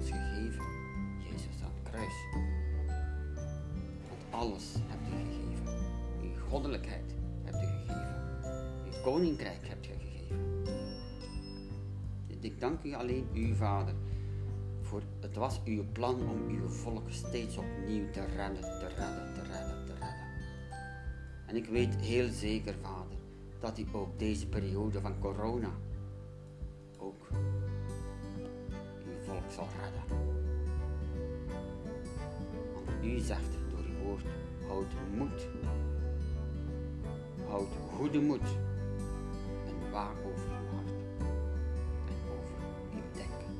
Gegeven, 0.06 0.64
Jezus 1.18 1.62
aan 1.62 1.70
het 1.74 1.90
kruis. 1.90 2.14
Want 4.08 4.22
alles 4.30 4.74
hebt 4.86 5.08
u 5.08 5.10
gegeven. 5.10 5.74
Uw 6.22 6.48
goddelijkheid 6.48 7.14
hebt 7.44 7.62
u 7.62 7.66
gegeven. 7.66 8.24
Uw 8.84 9.02
koninkrijk 9.02 9.68
hebt 9.68 9.86
u 9.86 9.90
gegeven. 9.90 10.08
Ik 12.40 12.60
dank 12.60 12.82
u 12.82 12.94
alleen, 12.94 13.26
uw 13.34 13.54
Vader, 13.54 13.94
voor 14.82 15.02
het 15.20 15.36
was 15.36 15.60
uw 15.64 15.84
plan 15.92 16.14
om 16.14 16.48
uw 16.48 16.68
volk 16.68 17.10
steeds 17.10 17.56
opnieuw 17.56 18.10
te 18.10 18.24
redden, 18.24 18.62
te 18.62 18.86
redden, 18.96 19.34
te 19.34 19.42
redden, 19.42 19.86
te 19.86 19.92
redden. 19.92 20.26
En 21.46 21.56
ik 21.56 21.66
weet 21.66 21.96
heel 21.96 22.28
zeker, 22.28 22.74
Vader, 22.82 23.18
dat 23.60 23.78
u 23.78 23.86
ook 23.92 24.18
deze 24.18 24.46
periode 24.46 25.00
van 25.00 25.18
corona 25.18 25.70
ook 26.98 27.28
zal 29.52 29.68
redden. 29.82 30.02
Want 32.74 33.04
u 33.04 33.18
zegt 33.18 33.52
door 33.70 33.84
uw 33.84 34.04
woord, 34.04 34.24
houd 34.66 34.92
moed, 35.16 35.48
houd 37.48 37.68
goede 37.96 38.20
moed 38.20 38.48
en 39.66 39.90
waak 39.90 40.16
over 40.26 40.48
uw 40.48 40.76
hart 40.76 40.90
en 42.08 42.20
over 42.38 42.54
uw 42.94 43.10
denken. 43.12 43.54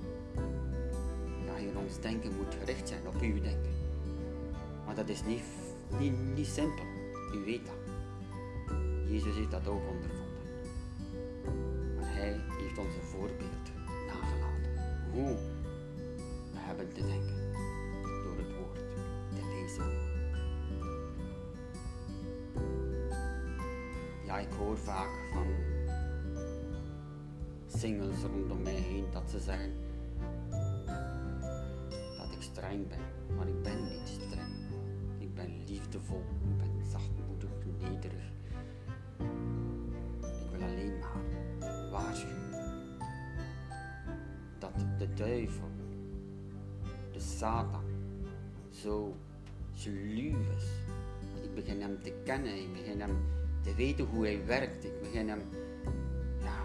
Ja, 1.46 1.54
Heer, 1.54 1.78
ons 1.78 2.00
denken 2.00 2.36
moet 2.36 2.54
gericht 2.58 2.88
zijn 2.88 3.06
op 3.06 3.20
uw 3.20 3.40
denken. 3.40 3.72
Maar 4.86 4.94
dat 4.94 5.08
is 5.08 5.24
niet, 5.24 5.42
niet, 5.98 6.34
niet 6.34 6.46
simpel. 6.46 6.84
U 7.34 7.44
weet 7.44 7.66
dat. 7.66 7.74
Jezus 9.08 9.36
heeft 9.36 9.50
dat 9.50 9.68
ook 9.68 9.88
ondervonden. 9.88 10.26
Maar 11.96 12.14
hij 12.14 12.40
heeft 12.60 12.78
ons 12.78 12.94
een 12.94 13.02
voorbeeld 13.02 13.70
nagelaten. 14.06 14.70
Hoe 15.12 15.36
te 16.86 17.06
denken 17.06 17.52
door 18.24 18.36
het 18.36 18.54
woord 18.56 18.84
te 19.34 19.42
lezen. 19.54 19.90
Ja, 24.26 24.38
ik 24.38 24.52
hoor 24.52 24.78
vaak 24.78 25.10
van 25.32 25.46
singles 27.66 28.22
rondom 28.22 28.62
mij 28.62 28.72
heen 28.72 29.04
dat 29.10 29.30
ze 29.30 29.38
zeggen 29.38 29.72
dat 32.16 32.32
ik 32.32 32.42
streng 32.42 32.88
ben. 32.88 33.36
Maar 33.36 33.48
ik 33.48 33.62
ben 33.62 33.84
niet 33.84 34.08
streng. 34.08 34.54
Ik 35.18 35.34
ben 35.34 35.64
liefdevol, 35.66 36.24
ik 36.42 36.56
ben 36.56 36.84
zachtmoedig, 36.90 37.50
nederig. 37.80 38.30
Ik 40.20 40.50
wil 40.50 40.62
alleen 40.62 40.98
maar 40.98 41.90
waarschuwen 41.90 42.48
dat 44.58 44.86
de 44.98 45.14
duivel, 45.14 45.68
Satan, 47.38 47.84
zo 48.70 49.16
sluw. 49.72 50.36
Ik 51.42 51.54
begin 51.54 51.80
hem 51.80 52.02
te 52.02 52.12
kennen, 52.24 52.54
ik 52.54 52.72
begin 52.72 53.00
hem 53.00 53.16
te 53.62 53.74
weten 53.74 54.04
hoe 54.04 54.24
hij 54.24 54.46
werkt. 54.46 54.84
Ik 54.84 55.00
begin 55.00 55.28
hem, 55.28 55.42
ja, 56.42 56.58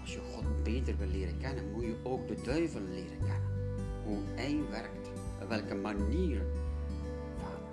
als 0.00 0.12
je 0.14 0.20
God 0.20 0.62
beter 0.62 0.96
wil 0.96 1.06
leren 1.06 1.38
kennen, 1.38 1.70
moet 1.72 1.82
je 1.82 1.96
ook 2.02 2.28
de 2.28 2.40
duivel 2.44 2.80
leren 2.80 3.18
kennen. 3.18 3.50
Hoe 4.04 4.18
hij 4.34 4.60
werkt, 4.70 5.10
op 5.42 5.48
welke 5.48 5.74
manier. 5.74 6.42
Vader, 7.38 7.68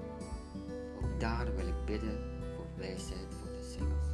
ook 0.96 1.20
daar 1.20 1.56
wil 1.56 1.68
ik 1.68 1.86
bidden 1.86 2.18
voor 2.56 2.66
wijsheid 2.78 3.28
voor 3.30 3.50
de 3.50 3.64
singles. 3.64 4.08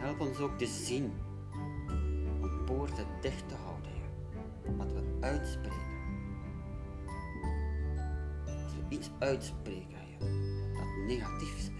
Help 0.00 0.20
ons 0.20 0.38
ook 0.38 0.58
te 0.58 0.66
zien 0.66 1.12
om 2.40 2.64
poorten 2.64 3.06
dicht 3.20 3.48
te 3.48 3.54
houden. 3.54 3.79
Wat 4.76 4.92
we 4.92 5.02
uitspreken. 5.20 5.78
Als 8.46 8.74
we 8.74 8.82
iets 8.88 9.10
uitspreken, 9.18 9.98
dat 10.72 11.06
negatief 11.06 11.56
is, 11.56 11.70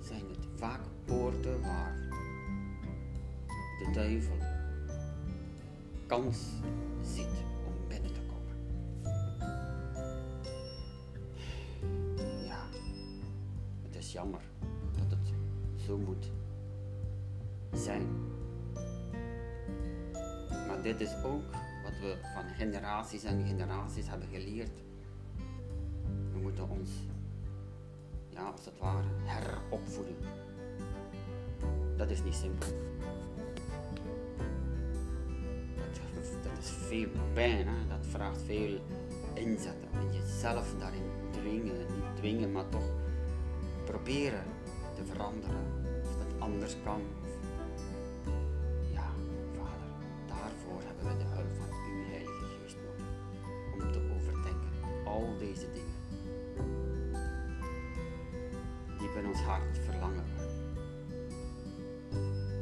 zijn 0.00 0.28
het 0.28 0.46
vaak 0.56 0.80
poorten 1.04 1.60
waar 1.60 1.96
de 3.78 3.90
duivel 3.92 4.36
kans 6.06 6.38
ziet 7.00 7.41
dit 20.98 21.08
is 21.08 21.14
ook 21.24 21.50
wat 21.82 21.98
we 22.00 22.16
van 22.34 22.44
generaties 22.56 23.24
en 23.24 23.46
generaties 23.46 24.08
hebben 24.08 24.28
geleerd. 24.28 24.70
We 26.32 26.38
moeten 26.38 26.68
ons, 26.68 26.90
ja, 28.28 28.42
als 28.42 28.64
het 28.64 28.78
ware, 28.78 29.06
heropvoeden. 29.24 30.16
Dat 31.96 32.10
is 32.10 32.22
niet 32.22 32.34
simpel. 32.34 32.68
Dat, 36.42 36.58
is 36.58 36.70
veel 36.70 37.08
pijn, 37.32 37.66
dat 37.88 38.06
vraagt 38.06 38.42
veel 38.42 38.80
inzetten 39.34 39.88
en 39.92 40.12
jezelf 40.12 40.74
daarin 40.78 41.10
dwingen, 41.30 41.76
niet 41.78 42.16
dwingen, 42.16 42.52
maar 42.52 42.68
toch 42.68 42.90
proberen 43.84 44.44
te 44.94 45.04
veranderen. 45.04 45.64
Of 46.02 46.16
dat 46.16 46.40
anders 46.40 46.76
kan. 46.84 47.02
Hart 59.46 59.78
verlangen 59.84 60.24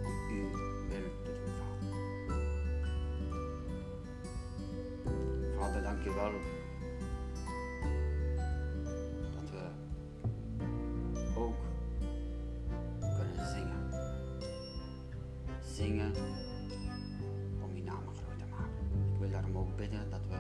Om 0.05 0.13
uw 0.31 0.51
wil 0.89 1.11
te 1.23 1.33
doen, 1.33 1.53
Vader. 1.59 1.89
Vader, 5.59 5.83
dank 5.83 6.03
je 6.03 6.15
wel 6.15 6.33
zingen 15.81 16.13
om 17.63 17.77
je 17.77 17.83
naam 17.83 18.03
groot 18.07 18.39
te 18.39 18.45
maken. 18.51 19.13
Ik 19.13 19.19
wil 19.19 19.31
daarom 19.31 19.57
ook 19.59 19.77
bidden 19.77 20.11
dat 20.11 20.21
we 20.29 20.37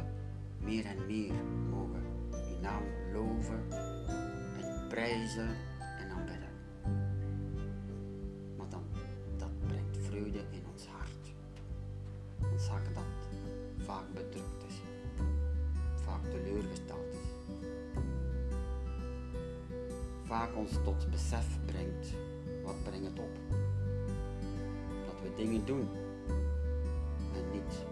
meer 0.64 0.85
en 0.87 1.07
meer 1.07 1.44
mogen 1.70 2.03
uw 2.33 2.61
naam 2.61 2.83
loven 3.12 3.62
en 4.61 4.87
prijzen 4.88 5.57
Vaak 20.30 20.54
ons 20.56 20.78
tot 20.84 21.10
besef 21.10 21.46
brengt, 21.66 22.14
wat 22.64 22.82
brengt 22.84 23.06
het 23.06 23.18
op? 23.18 23.34
dingen 25.40 25.64
doen 25.66 25.88
en 27.34 27.50
niet 27.52 27.84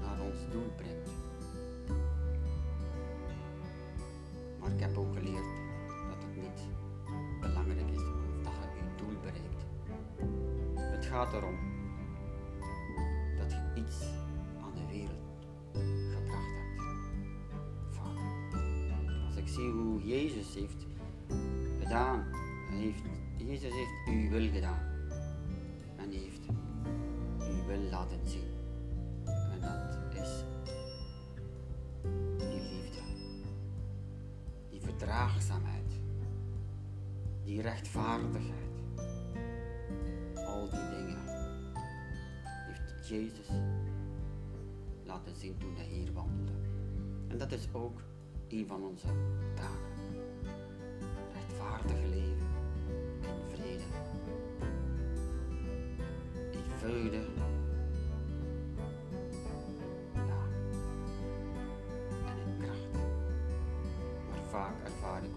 naar 0.00 0.20
ons 0.20 0.38
doel 0.52 0.70
brengt. 0.76 1.10
Maar 4.60 4.70
ik 4.70 4.80
heb 4.80 4.98
ook 4.98 5.14
geleerd 5.14 5.48
dat 6.08 6.22
het 6.22 6.36
niet 6.36 6.60
belangrijk 7.40 7.90
is 7.90 8.02
dat 8.42 8.52
je 8.62 8.78
je 8.78 8.96
doel 8.96 9.20
bereikt. 9.20 9.64
Het 10.74 11.06
gaat 11.06 11.32
erom 11.32 11.55
die 37.46 37.62
rechtvaardigheid. 37.62 38.54
Al 40.34 40.68
die 40.70 40.88
dingen 40.96 41.18
heeft 42.66 43.08
Jezus 43.08 43.48
laten 45.04 45.36
zien 45.36 45.58
toen 45.58 45.76
hij 45.76 45.86
hier 45.86 46.12
wandelde. 46.12 46.52
En 47.28 47.38
dat 47.38 47.52
is 47.52 47.68
ook 47.72 48.02
een 48.48 48.66
van 48.66 48.82
onze 48.82 49.06
taken. 49.54 49.95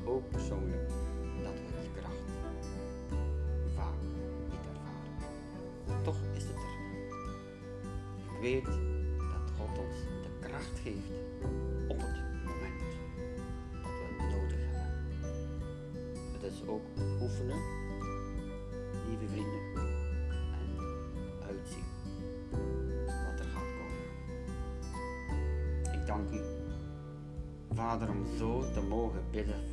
Ook 0.10 0.30
persoonlijk 0.30 0.88
dat 1.44 1.54
we 1.54 1.82
die 1.82 1.92
kracht 2.02 2.30
vaak 3.76 4.00
niet 4.50 4.66
ervaren. 4.74 6.04
Toch 6.04 6.18
is 6.36 6.44
het 6.44 6.56
er. 6.56 6.78
Ik 8.18 8.42
weet 8.42 8.66
dat 9.18 9.52
God 9.58 9.78
ons 9.78 9.98
de 10.24 10.48
kracht 10.48 10.80
geeft 10.84 11.12
op 11.88 11.98
het 11.98 12.16
moment 12.46 12.80
dat 13.82 13.92
we 13.92 14.06
het 14.18 14.32
nodig 14.36 14.58
hebben. 14.72 14.94
Het 16.34 16.44
is 16.44 16.68
ook 16.68 16.86
oefenen, 17.22 17.62
lieve 19.08 19.28
vrienden 19.28 19.60
wat 23.06 23.40
er 23.40 23.46
gaat 23.46 23.72
komen. 23.78 24.04
Ik 26.00 26.08
dank 26.08 26.32
u, 26.32 26.40
Vader, 27.74 28.10
om 28.10 28.26
zo 28.38 28.72
te 28.74 28.82
mogen 28.82 29.24
bidden 29.32 29.69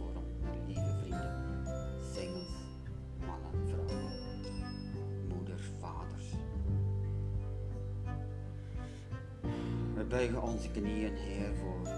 onze 10.57 10.71
knieën, 10.71 11.14
Heer, 11.14 11.55
voor 11.55 11.81
u. 11.81 11.90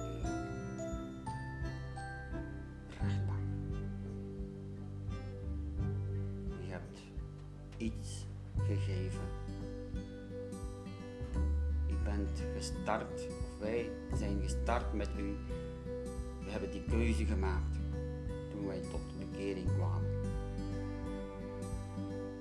Rechtbank. 3.01 3.39
U 6.49 6.71
hebt 6.71 6.99
iets 7.77 8.27
gegeven 8.57 9.21
gestart, 12.55 13.13
of 13.13 13.59
wij 13.59 13.91
zijn 14.15 14.41
gestart 14.43 14.93
met 14.93 15.09
u. 15.19 15.37
We 16.45 16.51
hebben 16.51 16.71
die 16.71 16.85
keuze 16.89 17.25
gemaakt 17.25 17.79
toen 18.51 18.67
wij 18.67 18.81
tot 18.91 19.01
bekering 19.19 19.67
kwamen. 19.75 20.11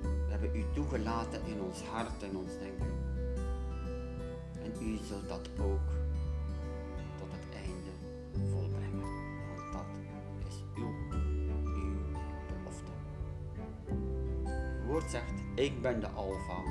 We 0.01 0.29
hebben 0.29 0.55
u 0.55 0.63
toegelaten 0.73 1.41
in 1.45 1.61
ons 1.61 1.81
hart 1.81 2.23
en 2.23 2.37
ons 2.37 2.51
denken. 2.59 2.87
En 4.63 4.87
u 4.87 4.97
zult 4.97 5.27
dat 5.27 5.49
ook 5.59 6.06
ik 15.57 15.81
ben 15.81 15.99
de 15.99 16.07
Alpha 16.07 16.63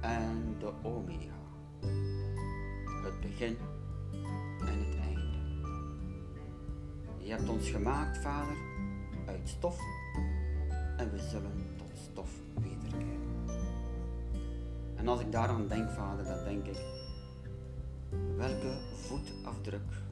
en 0.00 0.56
de 0.58 0.72
Omega 0.82 1.34
het 3.04 3.20
begin 3.20 3.56
en 4.60 4.84
het 4.84 4.96
einde. 5.00 5.38
Je 7.18 7.30
hebt 7.30 7.48
ons 7.48 7.70
gemaakt, 7.70 8.18
Vader, 8.18 8.56
uit 9.26 9.48
stof 9.48 9.80
en 10.96 11.10
we 11.10 11.18
zullen 11.18 11.66
tot 11.76 11.98
stof 12.10 12.30
wederkeren. 12.54 13.44
En 14.94 15.08
als 15.08 15.20
ik 15.20 15.32
daaraan 15.32 15.68
denk, 15.68 15.90
Vader, 15.90 16.24
dan 16.24 16.44
denk 16.44 16.66
ik, 16.66 16.84
welke 18.36 18.78
voetafdruk 18.92 20.02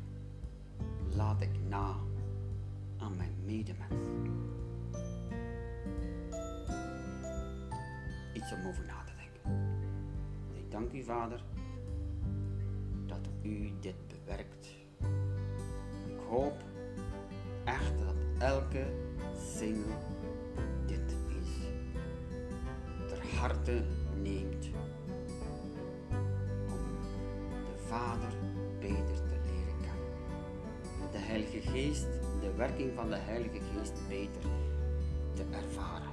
laat 1.14 1.40
ik 1.40 1.58
na 1.68 1.94
aan 2.98 3.16
mijn 3.16 3.34
medemens? 3.44 4.06
Iets 8.44 8.52
om 8.52 8.66
over 8.66 8.84
na 8.84 9.04
te 9.04 9.12
denken. 9.16 9.66
Ik 10.54 10.70
dank 10.70 10.92
u, 10.92 11.02
Vader 11.02 11.40
u 13.44 13.72
dit 13.80 13.94
bewerkt. 14.08 14.66
Ik 16.06 16.18
hoop 16.28 16.62
echt 17.64 17.98
dat 17.98 18.14
elke 18.38 18.86
single 19.56 19.96
dit 20.86 21.16
is. 21.28 21.50
Ter 23.08 23.38
harte 23.38 23.84
neemt 24.22 24.70
om 26.68 26.96
de 27.64 27.82
Vader 27.86 28.32
beter 28.78 29.16
te 29.26 29.36
leren 29.44 29.80
kennen. 29.80 31.12
De 31.12 31.18
Heilige 31.18 31.60
Geest, 31.60 32.08
de 32.40 32.52
werking 32.56 32.94
van 32.94 33.10
de 33.10 33.16
Heilige 33.16 33.60
Geest 33.74 34.08
beter 34.08 34.50
te 35.34 35.44
ervaren. 35.50 36.12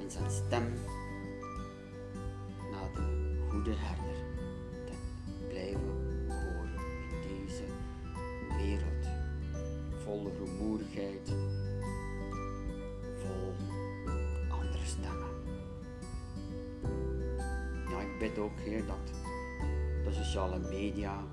En 0.00 0.10
zijn 0.10 0.30
stem 0.30 0.72
goede 3.62 3.78
herder 3.78 4.16
te 4.86 4.92
blijven 5.48 5.80
horen 6.28 6.74
in 7.10 7.38
deze 7.38 7.64
wereld. 8.56 9.06
Vol 10.04 10.32
rumoerigheid, 10.38 11.34
vol 13.14 13.54
andere 14.48 14.84
stemmen. 14.84 15.28
Ja, 17.90 18.00
ik 18.00 18.18
bid 18.18 18.38
ook, 18.38 18.58
Heer, 18.58 18.86
dat 18.86 19.12
de 20.04 20.12
sociale 20.12 20.58
media 20.58 21.24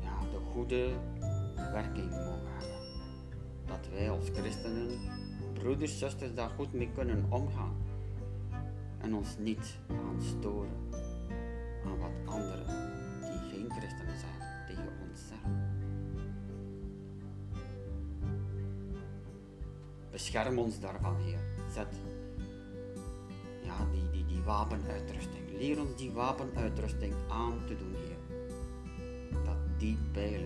ja, 0.00 0.20
de 0.30 0.38
goede 0.52 0.88
werking 1.56 2.10
mogen 2.10 2.52
hebben. 2.58 2.78
Dat 3.66 3.88
wij 3.92 4.10
als 4.10 4.28
christenen, 4.32 4.98
broeders, 5.52 5.98
zusters, 5.98 6.34
daar 6.34 6.50
goed 6.50 6.72
mee 6.72 6.90
kunnen 6.94 7.26
omgaan. 7.28 7.83
En 9.04 9.14
ons 9.14 9.36
niet 9.38 9.78
gaan 9.88 10.22
storen 10.22 10.88
aan 11.84 11.98
wat 11.98 12.34
anderen 12.34 12.66
die 13.20 13.50
geen 13.50 13.70
christenen 13.70 14.18
zijn 14.18 14.66
tegen 14.66 14.88
ons 15.08 15.26
zeggen. 15.28 15.72
Bescherm 20.10 20.58
ons 20.58 20.80
daarvan, 20.80 21.16
Heer. 21.16 21.40
Zet 21.72 21.94
ja, 23.62 23.86
die, 23.92 24.10
die, 24.10 24.24
die 24.24 24.42
wapenuitrusting. 24.42 25.50
Leer 25.58 25.80
ons 25.80 25.96
die 25.96 26.12
wapenuitrusting 26.12 27.14
aan 27.28 27.60
te 27.66 27.76
doen, 27.76 27.94
Heer. 27.94 28.18
Dat 29.44 29.78
die 29.78 29.98
pijlen 30.12 30.43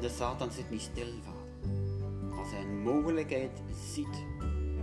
de, 0.00 0.08
Satan 0.08 0.50
zit 0.50 0.70
niet 0.70 0.80
stil, 0.80 1.06
Vader. 1.22 2.38
Als 2.38 2.50
hij 2.50 2.60
een 2.60 2.82
mogelijkheid 2.82 3.62
ziet, 3.92 4.24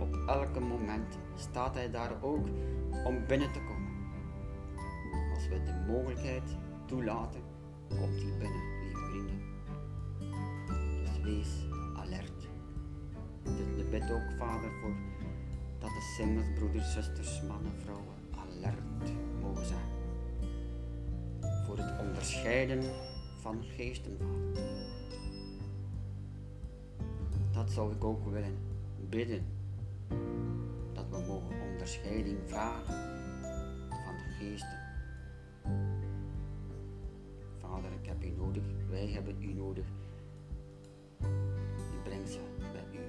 op 0.00 0.16
elke 0.26 0.60
moment 0.60 1.18
staat 1.34 1.74
hij 1.74 1.90
daar 1.90 2.22
ook 2.22 2.46
om 3.04 3.26
binnen 3.26 3.52
te 3.52 3.60
komen. 3.60 3.92
Als 5.34 5.48
we 5.48 5.62
de 5.62 5.84
mogelijkheid 5.86 6.56
toelaten, 6.86 7.40
komt 7.88 8.22
hij 8.22 8.38
binnen, 8.38 8.80
lieve 8.82 9.04
vrienden. 9.10 9.40
Dus 11.04 11.20
wees 11.22 11.66
alert. 11.96 12.48
Ik 13.76 13.90
bid 13.90 14.10
ook, 14.10 14.36
Vader, 14.38 14.70
voor 14.80 14.94
dat 15.78 15.90
de 15.90 16.14
singles, 16.16 16.52
broeders, 16.54 16.92
zusters, 16.92 17.42
mannen, 17.42 17.72
vrouwen 17.82 18.14
alert 18.30 19.12
mogen 19.40 19.66
zijn. 19.66 19.88
Voor 21.66 21.76
het 21.78 22.00
onderscheiden 22.00 22.82
van 23.40 23.64
geesten, 23.76 24.16
Vader. 24.18 24.95
Dat 27.56 27.70
zou 27.70 27.92
ik 27.92 28.04
ook 28.04 28.24
willen 28.24 28.58
bidden. 29.08 29.46
Dat 30.92 31.04
we 31.10 31.18
mogen 31.26 31.60
onderscheiding 31.70 32.38
vragen 32.46 32.94
van 33.88 34.14
geesten. 34.38 34.78
Vader, 37.60 37.92
ik 38.00 38.06
heb 38.06 38.24
u 38.24 38.30
nodig, 38.30 38.62
wij 38.90 39.06
hebben 39.06 39.42
u 39.42 39.52
nodig. 39.52 39.84
Ik 41.92 42.02
breng 42.04 42.28
ze 42.28 42.40
bij 42.72 42.84
u. 42.92 43.04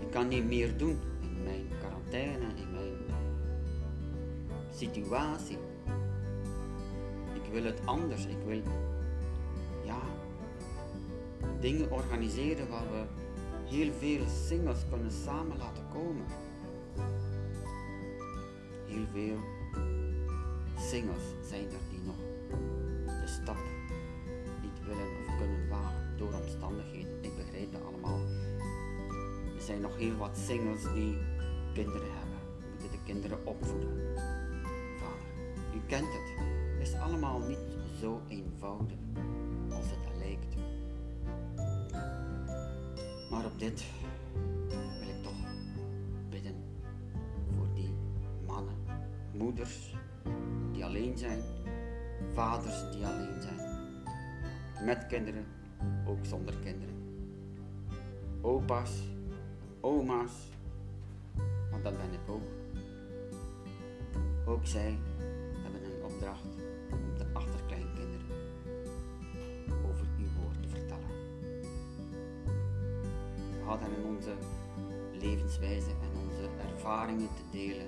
Ik 0.00 0.10
kan 0.10 0.28
niet 0.28 0.44
meer 0.44 0.76
doen 0.76 0.98
in 1.20 1.42
mijn 1.42 1.66
quarantaine, 1.78 2.46
in 2.56 2.72
mijn 2.72 2.96
situatie. 4.70 5.58
Ik 7.34 7.52
wil 7.52 7.64
het 7.64 7.86
anders. 7.86 8.26
Ik 8.26 8.42
wil, 8.46 8.62
dingen 11.62 11.90
organiseren 11.90 12.68
waar 12.68 12.90
we 12.90 13.02
heel 13.64 13.92
veel 13.92 14.26
singles 14.46 14.78
kunnen 14.90 15.12
samen 15.12 15.56
laten 15.58 15.84
komen. 15.92 16.24
Heel 18.86 19.06
veel 19.12 19.36
singles 20.76 21.22
zijn 21.48 21.64
er 21.64 21.84
die 21.90 22.00
nog 22.04 22.16
de 23.06 23.26
stap 23.26 23.56
niet 24.62 24.86
willen 24.86 25.06
of 25.06 25.36
kunnen 25.38 25.68
wagen 25.68 26.16
door 26.16 26.32
omstandigheden. 26.32 27.24
Ik 27.24 27.36
begrijp 27.36 27.72
dat 27.72 27.82
allemaal. 27.84 28.20
Er 29.56 29.62
zijn 29.62 29.80
nog 29.80 29.96
heel 29.96 30.16
wat 30.16 30.38
singles 30.38 30.82
die 30.82 31.16
kinderen 31.74 32.12
hebben. 32.18 32.38
Moeten 32.70 32.90
de 32.90 33.04
kinderen 33.04 33.46
opvoeden. 33.46 34.16
Vader, 34.98 35.74
u 35.74 35.80
kent 35.86 36.06
het. 36.06 36.44
Het 36.78 36.88
is 36.88 36.94
allemaal 36.94 37.38
niet 37.38 37.58
zo 38.00 38.20
eenvoudig 38.28 38.98
dit 43.62 43.84
wil 44.98 45.08
ik 45.08 45.22
toch 45.22 45.44
bidden 46.30 46.54
voor 47.56 47.66
die 47.74 47.90
mannen, 48.46 48.74
moeders 49.32 49.94
die 50.72 50.84
alleen 50.84 51.18
zijn, 51.18 51.42
vaders 52.32 52.90
die 52.90 53.06
alleen 53.06 53.42
zijn, 53.42 53.80
met 54.84 55.06
kinderen, 55.06 55.44
ook 56.06 56.24
zonder 56.24 56.54
kinderen, 56.58 56.94
opa's, 58.40 59.02
oma's, 59.80 60.32
want 61.70 61.84
dat 61.84 61.96
ben 61.96 62.12
ik 62.12 62.28
ook. 62.30 62.48
Ook 64.46 64.66
zij 64.66 64.98
hebben 65.62 65.84
een 65.84 66.04
opdracht 66.04 66.51
We 73.72 73.78
hadden 73.78 73.98
in 73.98 74.16
onze 74.16 74.34
levenswijze 75.12 75.90
en 75.90 76.10
onze 76.26 76.48
ervaringen 76.68 77.28
te 77.28 77.58
delen. 77.58 77.86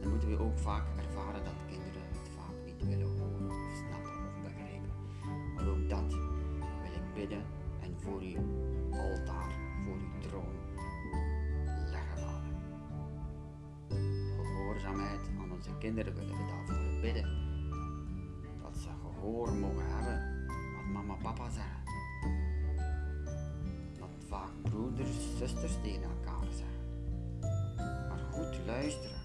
Dan 0.00 0.10
moeten 0.10 0.28
we 0.28 0.38
ook 0.38 0.58
vaak 0.58 0.84
ervaren 0.96 1.44
dat 1.44 1.54
kinderen 1.68 2.02
het 2.02 2.30
vaak 2.36 2.54
niet 2.64 2.88
willen 2.88 3.18
horen 3.18 3.50
of 3.50 3.76
snappen 3.76 4.10
of 4.10 4.42
begrijpen. 4.42 4.90
Maar 5.54 5.68
ook 5.68 5.88
dat 5.88 6.12
wil 6.82 6.92
ik 6.92 7.14
bidden 7.14 7.42
en 7.80 7.94
voor 7.98 8.20
uw 8.20 8.36
altaar, 8.90 9.52
voor 9.84 9.96
uw 9.96 10.20
troon 10.28 10.56
leggen. 11.90 12.42
Gehoorzaamheid 14.36 15.20
aan 15.40 15.52
onze 15.52 15.70
kinderen 15.78 16.14
willen 16.14 16.36
we 16.36 16.46
daarvoor 16.46 17.00
bidden. 17.00 17.28
Dat 18.62 18.76
ze 18.76 18.88
gehoor 19.02 19.52
mogen 19.52 19.77
zusters 25.60 25.96
elkaar 25.96 26.46
zeggen. 26.50 26.84
Maar 28.08 28.18
goed 28.30 28.60
luisteren. 28.66 29.20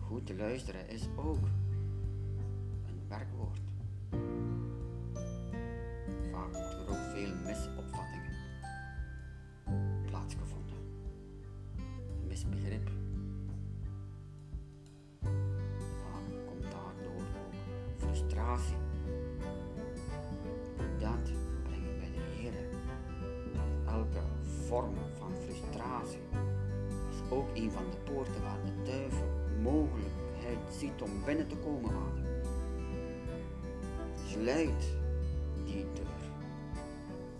Goed 0.00 0.26
te 0.26 0.36
luisteren 0.36 0.88
is 0.88 1.08
ook 1.16 1.38
ziet 30.78 31.02
om 31.02 31.24
binnen 31.24 31.48
te 31.48 31.56
komen. 31.56 31.90
Vader. 31.90 32.28
Sluit 34.26 34.96
die 35.64 35.86
deur. 35.94 36.06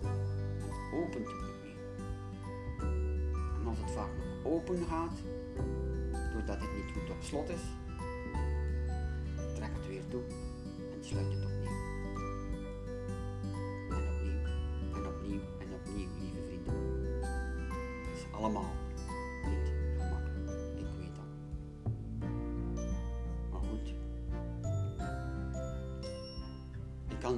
En 0.01 0.99
opent 0.99 1.27
het 1.27 1.37
niet. 1.65 1.77
En 3.61 3.67
als 3.67 3.79
het 3.79 3.91
vaak 3.91 4.11
nog 4.17 4.53
open 4.53 4.87
gaat, 4.89 5.19
doordat 6.33 6.61
het 6.61 6.75
niet 6.75 6.93
goed 6.93 7.11
op 7.11 7.23
slot 7.23 7.49
is, 7.49 7.63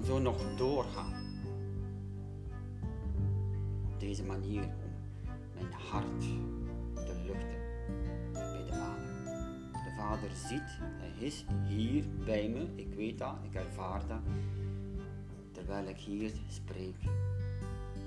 Zo 0.04 0.18
nog 0.18 0.56
doorgaan. 0.56 1.12
Op 3.92 4.00
deze 4.00 4.24
manier 4.24 4.62
om 4.62 4.92
mijn 5.54 5.72
hart 5.72 6.20
te 6.94 7.22
luchten 7.26 7.60
bij 8.32 8.64
de 8.66 8.72
Vader. 8.72 9.04
De 9.72 9.92
Vader 9.96 10.30
ziet, 10.30 10.78
Hij 10.78 11.26
is 11.26 11.44
hier 11.68 12.04
bij 12.24 12.48
me, 12.48 12.66
ik 12.74 12.94
weet 12.94 13.18
dat, 13.18 13.34
ik 13.42 13.54
ervaar 13.54 14.06
dat, 14.06 14.20
terwijl 15.52 15.86
ik 15.86 15.96
hier 15.96 16.32
spreek 16.48 16.96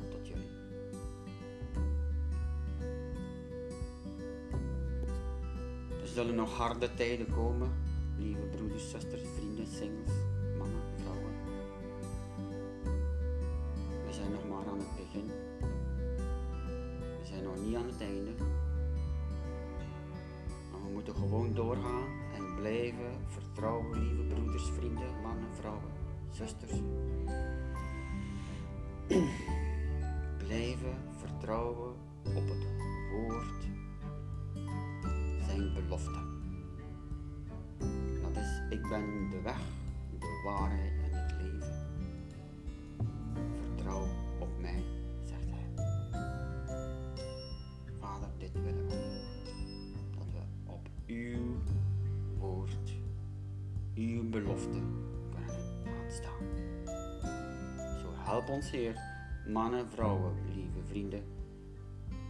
tot 0.09 0.27
jullie. 0.27 0.49
Er 6.01 6.07
zullen 6.07 6.35
nog 6.35 6.57
harde 6.57 6.93
tijden 6.93 7.27
komen, 7.27 7.71
vertrouwen, 23.27 23.99
lieve 23.99 24.23
broeders, 24.23 24.69
vrienden, 24.69 25.21
mannen, 25.21 25.55
vrouwen, 25.55 25.91
zusters. 26.29 26.73
blijven 30.37 30.95
vertrouwen 31.17 31.95
op 32.23 32.47
het 32.47 32.67
woord, 33.11 33.67
zijn 35.45 35.73
belofte. 35.73 36.19
Dat 38.21 38.43
is, 38.43 38.61
ik 38.69 38.81
ben 38.89 39.29
de 39.29 39.41
weg, 39.41 39.59
de 40.19 40.41
waarheid 40.45 41.04
belofte 54.55 54.81
kunnen 55.29 55.49
aanstaan. 56.03 56.45
Zo 57.99 58.07
help 58.13 58.49
ons, 58.49 58.71
Heer, 58.71 58.95
mannen, 59.47 59.89
vrouwen, 59.89 60.33
lieve 60.55 60.83
vrienden, 60.87 61.23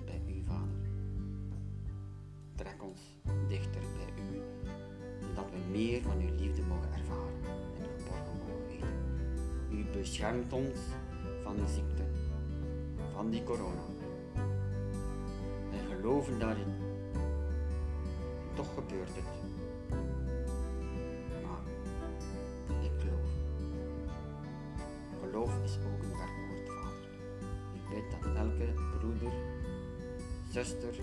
bij 0.06 0.22
u, 0.28 0.44
Vader. 0.46 0.90
Trek 2.56 2.84
ons 2.84 3.00
dichter 3.48 3.82
bij 3.82 4.24
u, 4.24 4.42
zodat 5.22 5.46
we 5.52 5.72
meer 5.72 6.02
van 6.02 6.20
uw 6.20 6.36
liefde 6.36 6.62
mogen 6.62 6.94
ervaren 6.94 7.34
en 7.78 7.90
geborgen 7.98 8.38
mogen 8.38 8.68
weten. 8.68 8.88
U 9.72 9.98
beschermt 9.98 10.54
ons 10.54 10.80
van 11.44 11.56
de 11.56 11.68
ziekte, 11.68 12.04
van 13.14 13.30
die 13.30 13.44
corona. 13.44 13.84
Wij 15.70 15.96
geloven 15.96 16.40
daarin. 16.40 16.74
Toch 18.54 18.74
gebeurt 18.74 19.16
het. 19.16 19.55
Is 25.66 25.78
ook 25.78 26.04
een 26.04 26.18
werkwoord, 26.18 26.70
Vader. 26.70 27.10
Ik 27.74 27.90
bid 27.90 28.12
dat 28.12 28.36
elke 28.36 28.74
broeder, 28.98 29.34
zuster, 30.52 30.94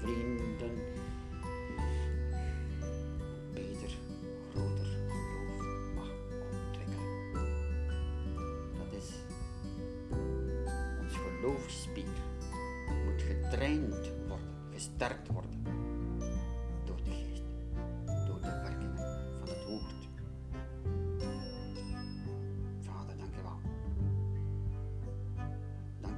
vrienden 0.00 0.78
beter, 3.52 3.96
groter 4.50 4.86
geloof 5.08 5.94
mag 5.94 6.10
ontwikkelen. 6.52 7.32
Dat 8.78 9.02
is 9.02 9.08
ons 11.00 11.16
geloofsspier 11.16 11.85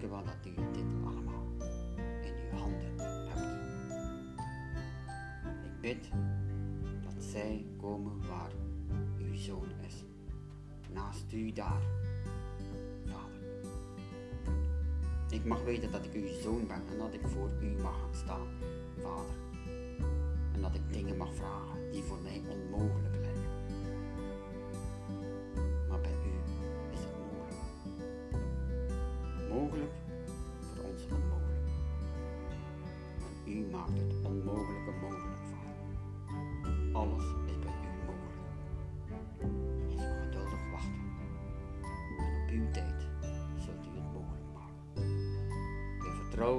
Wel 0.07 0.25
dat 0.25 0.47
u 0.47 0.55
dit 0.73 0.85
allemaal 1.05 1.47
in 2.23 2.35
uw 2.51 2.59
handen 2.59 2.99
hebt. 2.99 3.41
Ik 5.65 5.81
bid 5.81 6.09
dat 7.03 7.25
zij 7.25 7.67
komen 7.81 8.29
waar 8.29 8.51
uw 9.19 9.35
zoon 9.35 9.69
is. 9.87 10.05
Naast 10.93 11.33
u 11.33 11.53
daar, 11.53 11.83
Vader. 13.05 13.41
Ik 15.31 15.45
mag 15.45 15.65
weten 15.65 15.91
dat 15.91 16.05
ik 16.05 16.13
uw 16.13 16.29
zoon 16.43 16.67
ben 16.67 16.83
en 16.93 16.99
dat 16.99 17.15
ik 17.15 17.27
voor 17.27 17.51
u 17.63 17.83
mag 17.83 18.01
gaan 18.01 18.15
staan, 18.15 18.49
Vader. 18.99 19.37
En 20.55 20.61
dat 20.61 20.75
ik 20.75 20.93
dingen 20.93 21.17
mag 21.17 21.35
vragen 21.35 21.91
die 21.93 22.03
voor 22.03 22.19
mij 22.23 22.43
onmogelijk 22.49 23.18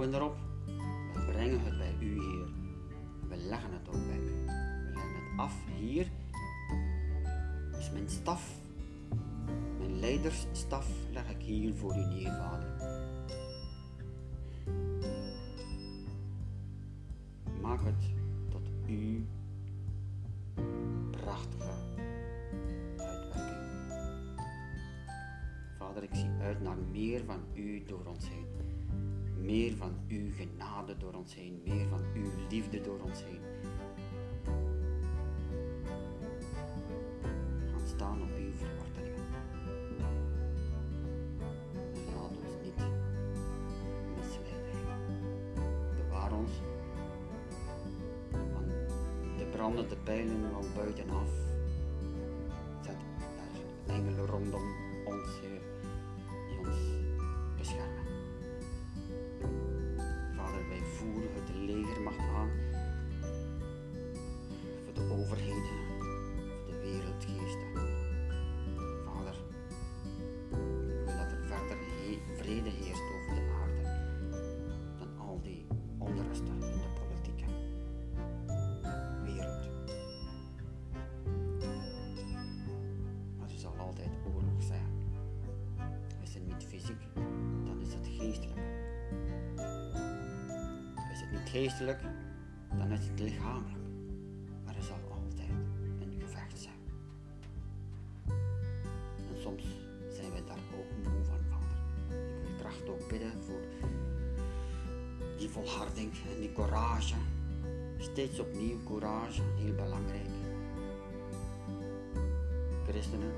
erop. 0.07 0.37
We 1.13 1.31
brengen 1.31 1.59
het 1.63 1.77
bij 1.77 1.95
u, 1.99 2.21
Heer. 2.21 2.47
We 3.27 3.37
leggen 3.37 3.71
het 3.71 3.87
ook 3.87 4.07
bij 4.07 4.17
u. 4.17 4.45
We 4.45 4.91
leggen 4.93 5.13
het 5.13 5.37
af 5.39 5.53
hier. 5.77 6.07
is 7.77 7.91
mijn 7.91 8.09
staf. 8.09 8.51
Mijn 9.77 9.99
leidersstaf 9.99 10.87
leg 11.11 11.29
ik 11.29 11.41
hier 11.41 11.73
voor 11.73 11.95
u 11.95 12.05
neer, 12.05 12.31
Vader. 12.31 12.67
Maak 17.61 17.83
het 17.83 18.13
tot 18.49 18.69
uw 18.87 19.21
prachtige 21.11 21.71
uitwerking. 22.97 23.93
Vader, 25.77 26.03
ik 26.03 26.15
zie 26.15 26.29
uit 26.41 26.61
naar 26.61 26.77
meer 26.91 27.25
van 27.25 27.39
u 27.53 27.83
door 27.83 28.05
ons 28.05 28.29
heen. 28.29 28.48
Meer 29.49 29.75
van 29.75 29.93
uw 30.07 30.31
genade 30.31 30.97
door 30.97 31.13
ons 31.13 31.35
heen. 31.35 31.61
Meer 31.65 31.87
van 31.87 32.01
uw 32.15 32.31
liefde 32.49 32.81
door 32.81 32.99
ons 32.99 33.23
heen. 33.23 33.41
Gaan 37.71 37.87
staan 37.87 38.21
op 38.21 38.29
uw 38.37 38.51
verwachtingen. 38.51 39.25
En 41.93 42.13
laat 42.15 42.37
ons 42.37 42.55
niet 42.63 42.83
misleiden. 44.17 44.83
Bewaar 45.95 46.33
ons 46.33 46.51
van 48.31 48.63
de 49.37 49.45
brandende 49.51 49.95
pijlen 50.03 50.49
van 50.51 50.65
buitenaf. 50.75 51.48
Dan 91.79 92.91
is 92.91 93.07
het 93.07 93.19
lichamelijk. 93.19 93.77
Maar 94.65 94.75
er 94.75 94.83
zal 94.83 94.97
altijd 95.09 95.49
een 95.99 96.21
gevecht 96.21 96.59
zijn. 96.59 96.79
En 99.15 99.41
soms 99.41 99.63
zijn 100.11 100.31
we 100.31 100.43
daar 100.47 100.57
ook 100.79 101.11
moe 101.13 101.23
van. 101.23 101.35
Ik 101.35 102.45
wil 102.45 102.55
kracht 102.57 102.89
ook 102.89 103.07
bidden 103.07 103.43
voor 103.43 103.61
die 105.37 105.49
volharding 105.49 106.11
en 106.33 106.39
die 106.39 106.53
courage. 106.53 107.15
Steeds 107.97 108.39
opnieuw 108.39 108.77
courage, 108.85 109.41
heel 109.57 109.75
belangrijk. 109.75 110.29
Christenen, 112.87 113.33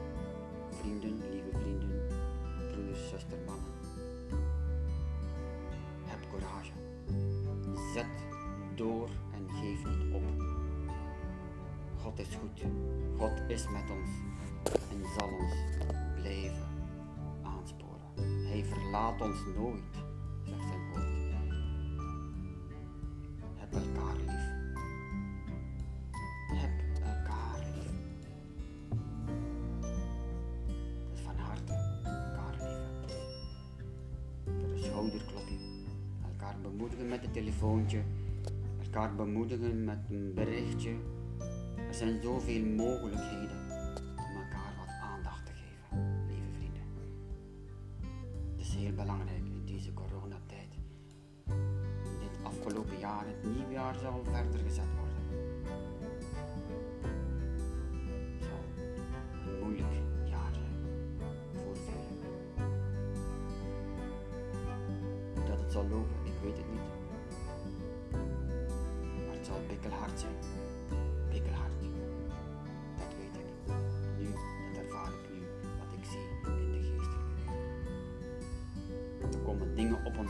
vrienden, 0.70 1.22
lieve 1.32 1.50
vrienden, 1.52 2.08
broeders, 2.72 3.10
zuster, 3.10 3.38
mannen. 3.46 3.70
Door 8.82 9.09
en 9.34 9.49
geef 9.49 9.86
niet 9.86 10.13
op. 10.13 10.23
God 12.01 12.19
is 12.19 12.27
goed. 12.36 12.65
God 13.17 13.41
is 13.47 13.69
met 13.69 13.89
ons 13.89 14.09
en 14.91 15.03
zal 15.17 15.29
ons 15.39 15.53
blijven 16.15 16.67
aansporen. 17.41 18.47
Hij 18.47 18.63
verlaat 18.65 19.21
ons 19.21 19.39
nooit, 19.55 19.93
zegt 20.43 20.63
zijn 20.67 20.89
woord. 20.89 21.11
Heb 23.55 23.73
elkaar 23.73 24.15
lief. 24.15 24.45
Heb 26.59 26.71
elkaar 27.03 27.59
lief. 27.75 27.99
Dat 30.95 31.13
is 31.13 31.21
van 31.21 31.36
harte 31.36 31.73
elkaar 32.03 32.55
lief. 32.59 33.15
Voor 34.43 34.69
een 34.71 34.84
schouderklopje. 34.84 35.57
Elkaar 36.32 36.55
bemoedigen 36.61 37.07
met 37.07 37.23
een 37.23 37.32
telefoontje. 37.32 38.01
Elkaar 38.94 39.16
bemoedigen 39.16 39.84
met 39.84 40.00
een 40.10 40.34
berichtje. 40.34 40.89
Er 41.88 41.94
zijn 41.94 42.22
zoveel 42.22 42.66
mogelijkheden 42.66 43.61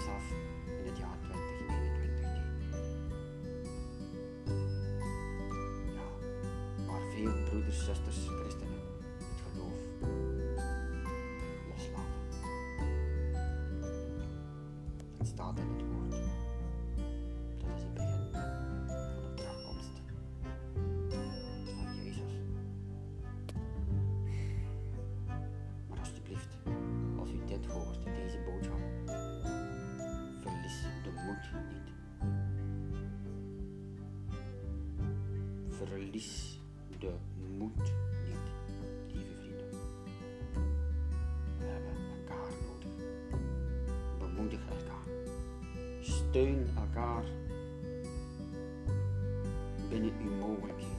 af 0.07 0.31
in 0.79 0.85
het 0.85 0.97
jaar 0.97 1.17
2021 1.21 2.25
die, 2.33 2.49
ja, 5.93 6.07
waar 6.85 7.01
veel 7.15 7.43
broeders, 7.49 7.85
zusters, 7.85 8.27
christenen 8.27 8.79
het 9.17 9.41
geloof 9.51 9.79
loslaten. 11.69 12.31
Het 15.17 15.27
staat 15.27 15.59
in 15.59 15.69
het 15.69 15.81
woord. 15.87 16.00
Verlies 35.88 36.59
de 36.99 37.13
moed 37.57 37.77
niet, 38.25 38.51
lieve 39.07 39.34
vrienden. 39.36 39.69
We 41.59 41.65
hebben 41.65 41.93
elkaar 42.17 42.51
nodig. 42.67 43.07
Bemoedig 44.19 44.59
elkaar. 44.69 45.13
Steun 45.99 46.67
elkaar 46.75 47.23
binnen 49.89 50.13
uw 50.21 50.36
mogelijkheden. 50.36 50.97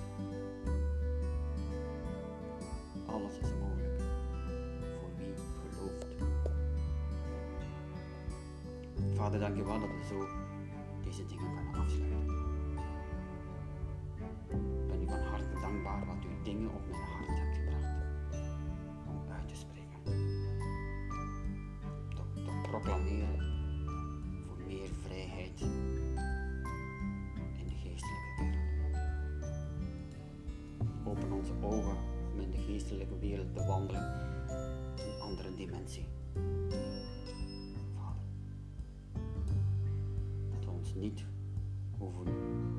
Alles 3.06 3.38
is 3.38 3.50
mogelijk 3.60 4.02
voor 4.98 5.10
wie 5.16 5.34
gelooft. 5.60 6.06
Vader, 9.14 9.40
dank 9.40 9.56
je 9.56 9.64
wel 9.64 9.80
dat 9.80 9.88
we 9.88 10.04
zo 10.08 10.31
onze 31.42 31.66
ogen 31.66 31.96
om 32.32 32.40
in 32.40 32.50
de 32.50 32.58
geestelijke 32.58 33.18
wereld 33.18 33.54
te 33.54 33.64
wandelen 33.64 34.02
in 34.96 35.04
een 35.04 35.20
andere 35.20 35.54
dimensie. 35.54 36.06
Vader, 37.94 38.22
dat 40.50 40.64
we 40.64 40.70
ons 40.70 40.94
niet 40.94 41.24
hoeven 41.98 42.24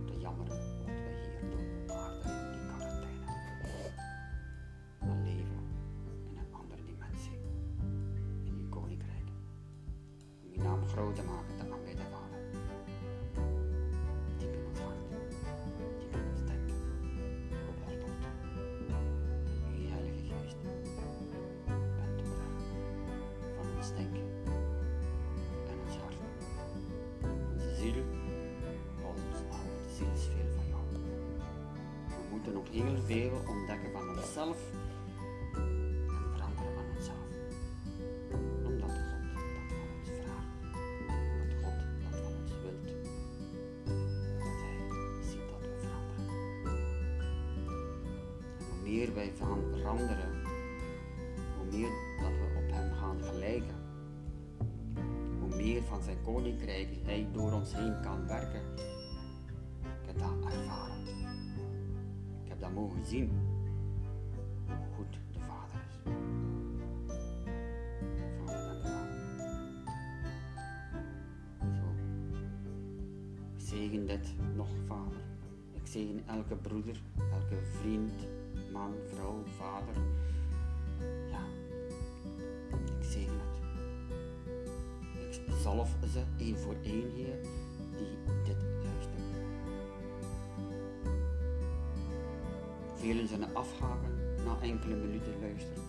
te 0.06 0.20
jammeren 0.20 0.58
wat 0.58 0.86
wij 0.86 1.14
hier 1.22 1.50
doen 1.50 1.84
op 1.84 1.92
aarde 1.92 2.30
in 2.54 2.68
quarantaine. 2.68 3.26
Maar 5.00 5.24
leven 5.24 5.64
in 6.30 6.38
een 6.38 6.54
andere 6.54 6.84
dimensie, 6.86 7.40
in 8.44 8.54
uw 8.60 8.70
koninkrijk. 8.70 9.28
Om 10.44 10.52
uw 10.52 10.64
naam 10.64 10.86
groot 10.86 11.16
te 11.16 11.24
Heel 32.72 32.98
veel 33.06 33.32
ontdekken 33.48 33.92
van 33.92 34.10
onszelf 34.10 34.58
en 35.54 36.30
veranderen 36.34 36.74
van 36.76 36.86
onszelf. 36.96 37.28
Omdat 38.66 38.92
God 38.92 39.22
dat 39.36 39.68
van 39.68 39.88
ons 39.98 40.10
vraagt. 40.22 40.52
Omdat 41.32 41.54
God 41.62 41.78
dat 42.04 42.20
van 42.20 42.34
ons 42.42 42.52
wilt. 42.62 42.88
Dat 44.40 44.58
Hij 44.64 44.78
ziet 45.22 45.48
dat 45.50 45.62
we 45.62 45.74
veranderen. 45.80 46.28
En 48.60 48.66
hoe 48.70 48.90
meer 48.90 49.14
wij 49.14 49.32
gaan 49.40 49.64
veranderen, 49.72 50.32
hoe 51.58 51.78
meer 51.78 51.92
dat 52.22 52.32
we 52.32 52.64
op 52.66 52.72
Hem 52.72 52.94
gaan 52.94 53.24
gelijken. 53.24 53.82
Hoe 55.40 55.56
meer 55.56 55.84
van 55.84 56.04
zijn 56.04 56.18
koninkrijk 56.24 56.88
Hij 57.04 57.28
door 57.34 57.52
ons 57.52 57.74
heen 57.74 58.02
kan 58.02 58.28
werken. 58.28 58.62
Mogen 62.74 63.06
zien. 63.06 63.32
Hoe 64.66 64.96
goed 64.96 65.20
de 65.32 65.40
Vader 65.40 65.80
is. 65.86 66.00
Vader, 68.46 68.82
dank. 68.84 69.12
Zo. 71.76 71.86
Ik 73.56 73.62
zegen 73.62 74.06
dit 74.06 74.34
nog, 74.56 74.68
Vader. 74.88 75.22
Ik 75.74 75.88
zegen 75.88 76.24
elke 76.28 76.56
broeder, 76.56 77.02
elke 77.18 77.64
vriend, 77.64 78.28
man, 78.72 78.94
vrouw, 79.14 79.44
vader. 79.58 80.02
Ja, 81.30 81.44
ik 83.00 83.04
zegen 83.04 83.34
het. 83.34 83.62
Ik 85.48 85.54
zalf 85.62 85.96
ze 86.14 86.22
één 86.38 86.58
voor 86.58 86.76
één, 86.84 87.12
Heer, 87.16 87.40
die 87.98 88.18
dit. 88.44 88.74
Velen 93.04 93.28
zullen 93.28 93.56
afhaken 93.56 94.16
na 94.46 94.58
enkele 94.62 94.96
minuten 94.96 95.40
luisteren, 95.42 95.84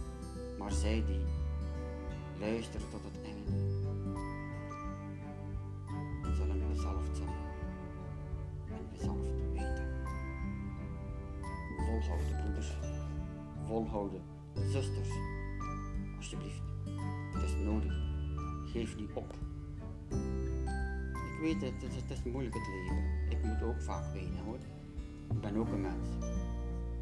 maar 0.59 0.73
zij 0.73 1.05
die 1.07 1.25
luisteren 2.41 2.91
tot 2.91 3.01
het 3.05 3.25
einde, 3.25 3.51
zullen 6.37 6.63
gezalfd 6.71 7.17
zijn 7.17 7.29
en 8.69 8.97
gezalfd 8.97 9.31
weten. 9.53 9.89
Volhouden, 11.77 12.43
broeders, 12.43 12.73
volhouden, 13.67 14.23
zusters, 14.55 15.11
alsjeblieft. 16.17 16.63
Het 17.33 17.43
is 17.43 17.55
nodig. 17.65 17.93
Geef 18.65 18.97
niet 18.97 19.13
op. 19.13 19.35
Ik 21.13 21.41
weet 21.41 21.61
het, 21.61 21.83
het 21.83 22.11
is, 22.11 22.17
het 22.17 22.33
moeilijk 22.33 22.55
het 22.55 22.67
leven. 22.67 23.05
Ik 23.31 23.45
moet 23.45 23.63
ook 23.63 23.81
vaak 23.81 24.13
wenen 24.13 24.45
hoor. 24.45 24.59
Ik 25.31 25.41
ben 25.41 25.57
ook 25.57 25.69
een 25.69 25.81
mens. 25.81 26.09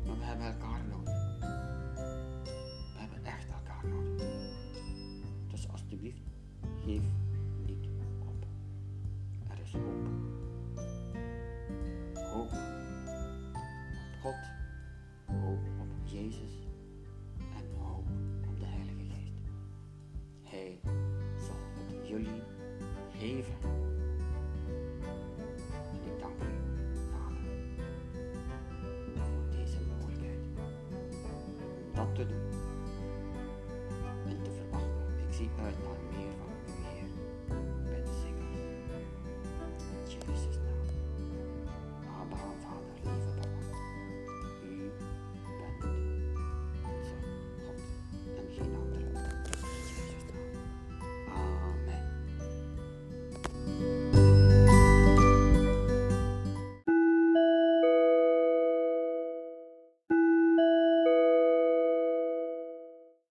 Maar 0.07 0.19
we 0.19 0.25
hebben 0.25 0.47
elkaar 0.47 0.81
nodig. 0.91 1.15
We 2.93 2.99
hebben 2.99 3.25
echt 3.25 3.51
elkaar 3.51 3.89
nodig. 3.89 4.27
Dus 5.51 5.69
alsjeblieft, 5.69 6.23
geef 6.85 7.03